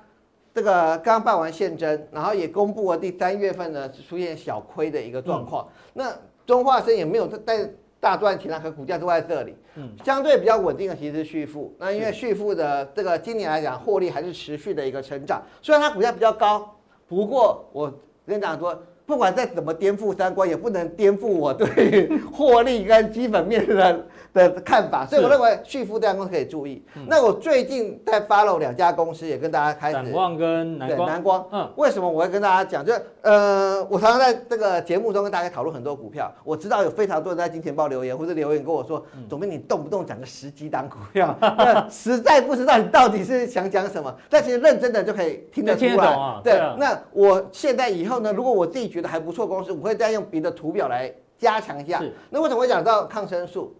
[0.55, 5.67] 这个刚办完现征，然后也公布了第三月份呢出现小亏的一个状况。
[5.67, 6.15] 嗯、那
[6.45, 7.69] 中化生也没有在
[8.01, 9.55] 大赚钱，那和股价都在这里。
[9.75, 11.73] 嗯，相对比较稳定的其实是旭富。
[11.79, 16.75] 那因为旭富的这个今年来讲获利还是持续的一个成长，虽然它股价比较高，
[17.07, 17.89] 不过我
[18.27, 18.77] 跟你讲说。
[19.11, 25.05] 不管再怎么颠覆三观，也不能颠覆我对获利跟基本面的的看法。
[25.05, 26.81] 所以我认为旭富这家公司可以注意。
[27.09, 29.95] 那我最近在 follow 两家公司，也跟大家开始。
[29.95, 31.09] 展望跟南光。
[31.09, 31.45] 南光。
[31.51, 31.69] 嗯。
[31.75, 32.85] 为什么我会跟大家讲？
[32.85, 36.33] 就是呃，我常常在这个节目中跟大家讨论很多股票。
[36.45, 41.37] 我知道有非常多人在金钱豹留言，或者留言跟我说：“总编，你动不动讲个十几档股票，
[41.91, 46.39] 实在不知道你到底是想讲什么。”但其实认真的就可以听得出来。
[46.41, 46.53] 对。
[46.77, 52.01] 那我现在以后呢，如果我自己觉得还不错，公司我会再用别的图表来加强一下。
[52.29, 53.75] 那为什么会讲到抗生素？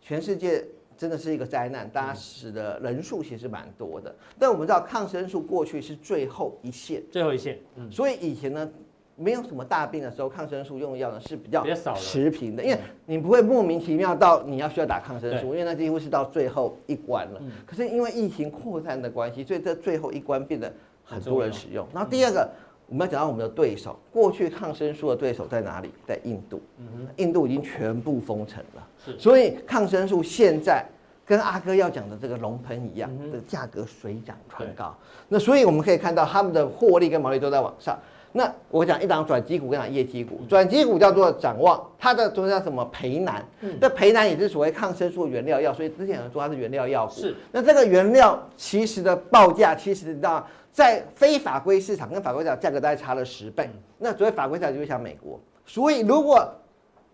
[0.00, 0.64] 全世界
[0.96, 4.14] 真的是一个灾难，大家死的人数其实蛮多的。
[4.38, 7.58] 但我们知道抗生素过去是最后一线，最后一线。
[7.74, 8.70] 嗯，所以以前呢，
[9.16, 11.64] 没有什么大病的时候，抗生素用药呢是比较
[11.96, 17.42] 持平的，因为你不会莫名其妙到你要需要打抗生素，因为那几乎是到最后一关了。
[17.66, 20.72] 可是因为疫情扩散的关系，所以这最后一关变得
[21.04, 21.86] 很多人使用。
[21.92, 22.48] 然后第二个。
[22.88, 25.90] 我们要讲到我们的对手，过去抗生素的对手在哪里？
[26.06, 26.60] 在印度。
[26.78, 28.86] 嗯，印度已经全部封城了。
[29.04, 30.84] 是，所以抗生素现在
[31.24, 34.96] 跟阿哥要讲的这个龙喷一样，的价格水涨船高。
[35.28, 37.98] 那所以我们可以看到他们的获利跟毛利都在往上。
[38.36, 42.84] 那我讲一档转机股跟一档业绩股，转机股叫做展望，它的中间叫什么？
[42.92, 43.44] 培南。
[43.62, 47.14] 嗯，这培南也是所谓抗生素原料药，所以之前有人说它是原料药股。
[47.14, 50.46] 是，那这个原料其实的报价，其实你知道。
[50.76, 56.46] 在非法规市场跟法规市场价格大概差了十倍，那所谓法规市场就会像美国，所以如果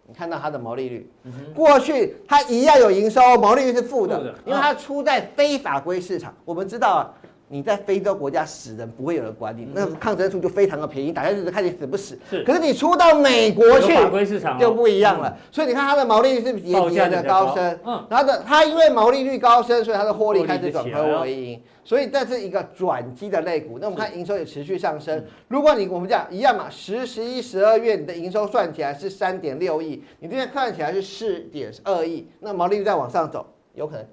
[0.04, 1.08] 你看到它的毛利率，
[1.54, 6.34] 过去它一样有营收，毛利率是负的，因为它出在非法规市场。
[6.44, 7.14] 我们知道啊，
[7.52, 12.18] 你在非洲国家死人不会有人管你，那个抗生素就非常的便宜，打下去就看你死不死。
[12.30, 15.36] 是，可是你出到美国去，法规市场就不一样了。
[15.50, 21.62] 所以你看它的毛利率是节节的高升，嗯，然后的它因为毛利率高升，所以它的获利开始转亏为盈。
[21.84, 23.78] 所以这是一个转机的类股。
[23.78, 25.22] 那我们看营收也持续上升。
[25.48, 33.44] 如果你我们讲一样嘛，十、十一、十二月你的营收算起来是三点六亿，你这边看起来是四点二亿，那毛利率再往上走，
[33.74, 34.06] 有可能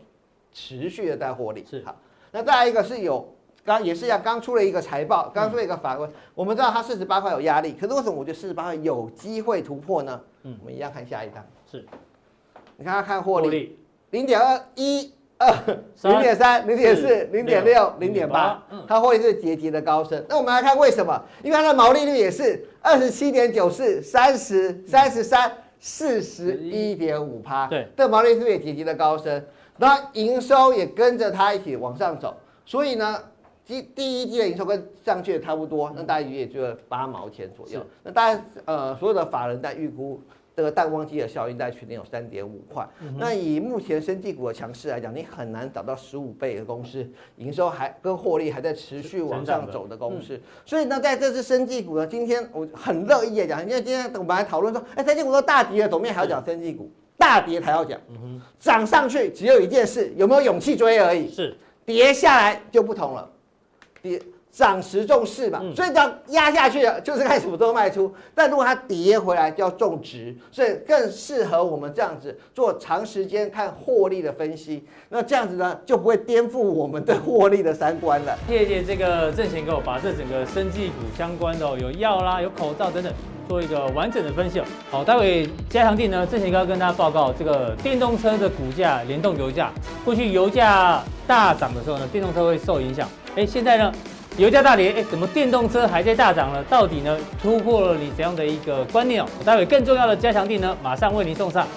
[0.51, 1.63] 持续的在获利。
[1.69, 1.95] 是好。
[2.31, 3.27] 那再来一个是有，
[3.65, 10.21] 刚也是一样，刚出了一个财报，刚出了一个法规，嗯、我们知道它四十八块有压力，可是为什么我觉得四十八块有机会突破呢？
[10.43, 11.85] 嗯，我们一样看下一张，是，
[12.77, 13.77] 你看它看获利，
[14.11, 15.53] 零点二一二，
[16.03, 20.23] 零点三，零点四，零点六，零点八，它获利是节节的高升。
[20.29, 21.21] 那我们来看为什么？
[21.43, 29.43] 因为它的毛利率也是二十七点九四，三十，三十三，四十一点五趴，对，这毛利率也节节的高升。
[29.79, 33.23] 那营收也跟着它一起往上走，所以呢，
[33.65, 37.81] 第第一季的营收跟上去也差不多，那大概也就八毛钱左右。
[38.03, 40.21] 那大家呃所有的法人在预估
[40.53, 42.85] 这个淡旺季的效应在全年有三点五块。
[43.17, 47.07] 那以目前生技股的强势来讲，你很难找到十五倍的公司
[47.37, 50.37] 营收还跟获利还在持续往上走的公司。
[50.65, 56.91] 所以呢，在这次生技股呢，今天我很乐意的讲，因为今天我们来讨论说，哎，生技股都大跌了，怎么面还要讲生技股？
[57.19, 57.99] 大跌才要讲，
[58.59, 61.31] 涨上去只有一件事，有没有勇气追而已。
[61.31, 61.55] 是，
[61.85, 63.29] 跌下来就不同了，
[64.01, 64.19] 跌
[64.51, 68.13] 涨时重视嘛，所以这样压下去了，就是看什么时候卖出。
[68.33, 74.85] 但如果它跌回来，就要种植，所以更适合我们这样子做长时间看获利的分析。
[75.09, 78.37] 那这样子呢，就不会颠覆我们对获利的三观了。
[78.47, 83.13] 谢谢这个郑贤给我把这整个生技股相关的有药啦、有口罩等等。
[83.47, 84.61] 做一个完整的分析。
[84.91, 89.71] 好，待会加强錠呢，郑贤哥要跟大家报告这个电动车的股价联动油价。
[90.05, 93.09] 过去油价大涨的时候呢，电动车会受影响。
[93.35, 93.91] 哎，现在呢，
[94.39, 96.63] 油价大跌，哎，怎么电动车还在大涨呢？
[96.69, 99.27] 到底呢突破了你怎样的一个观念哦？
[99.43, 101.67] 待会更重要的加强地呢，马上为您送上。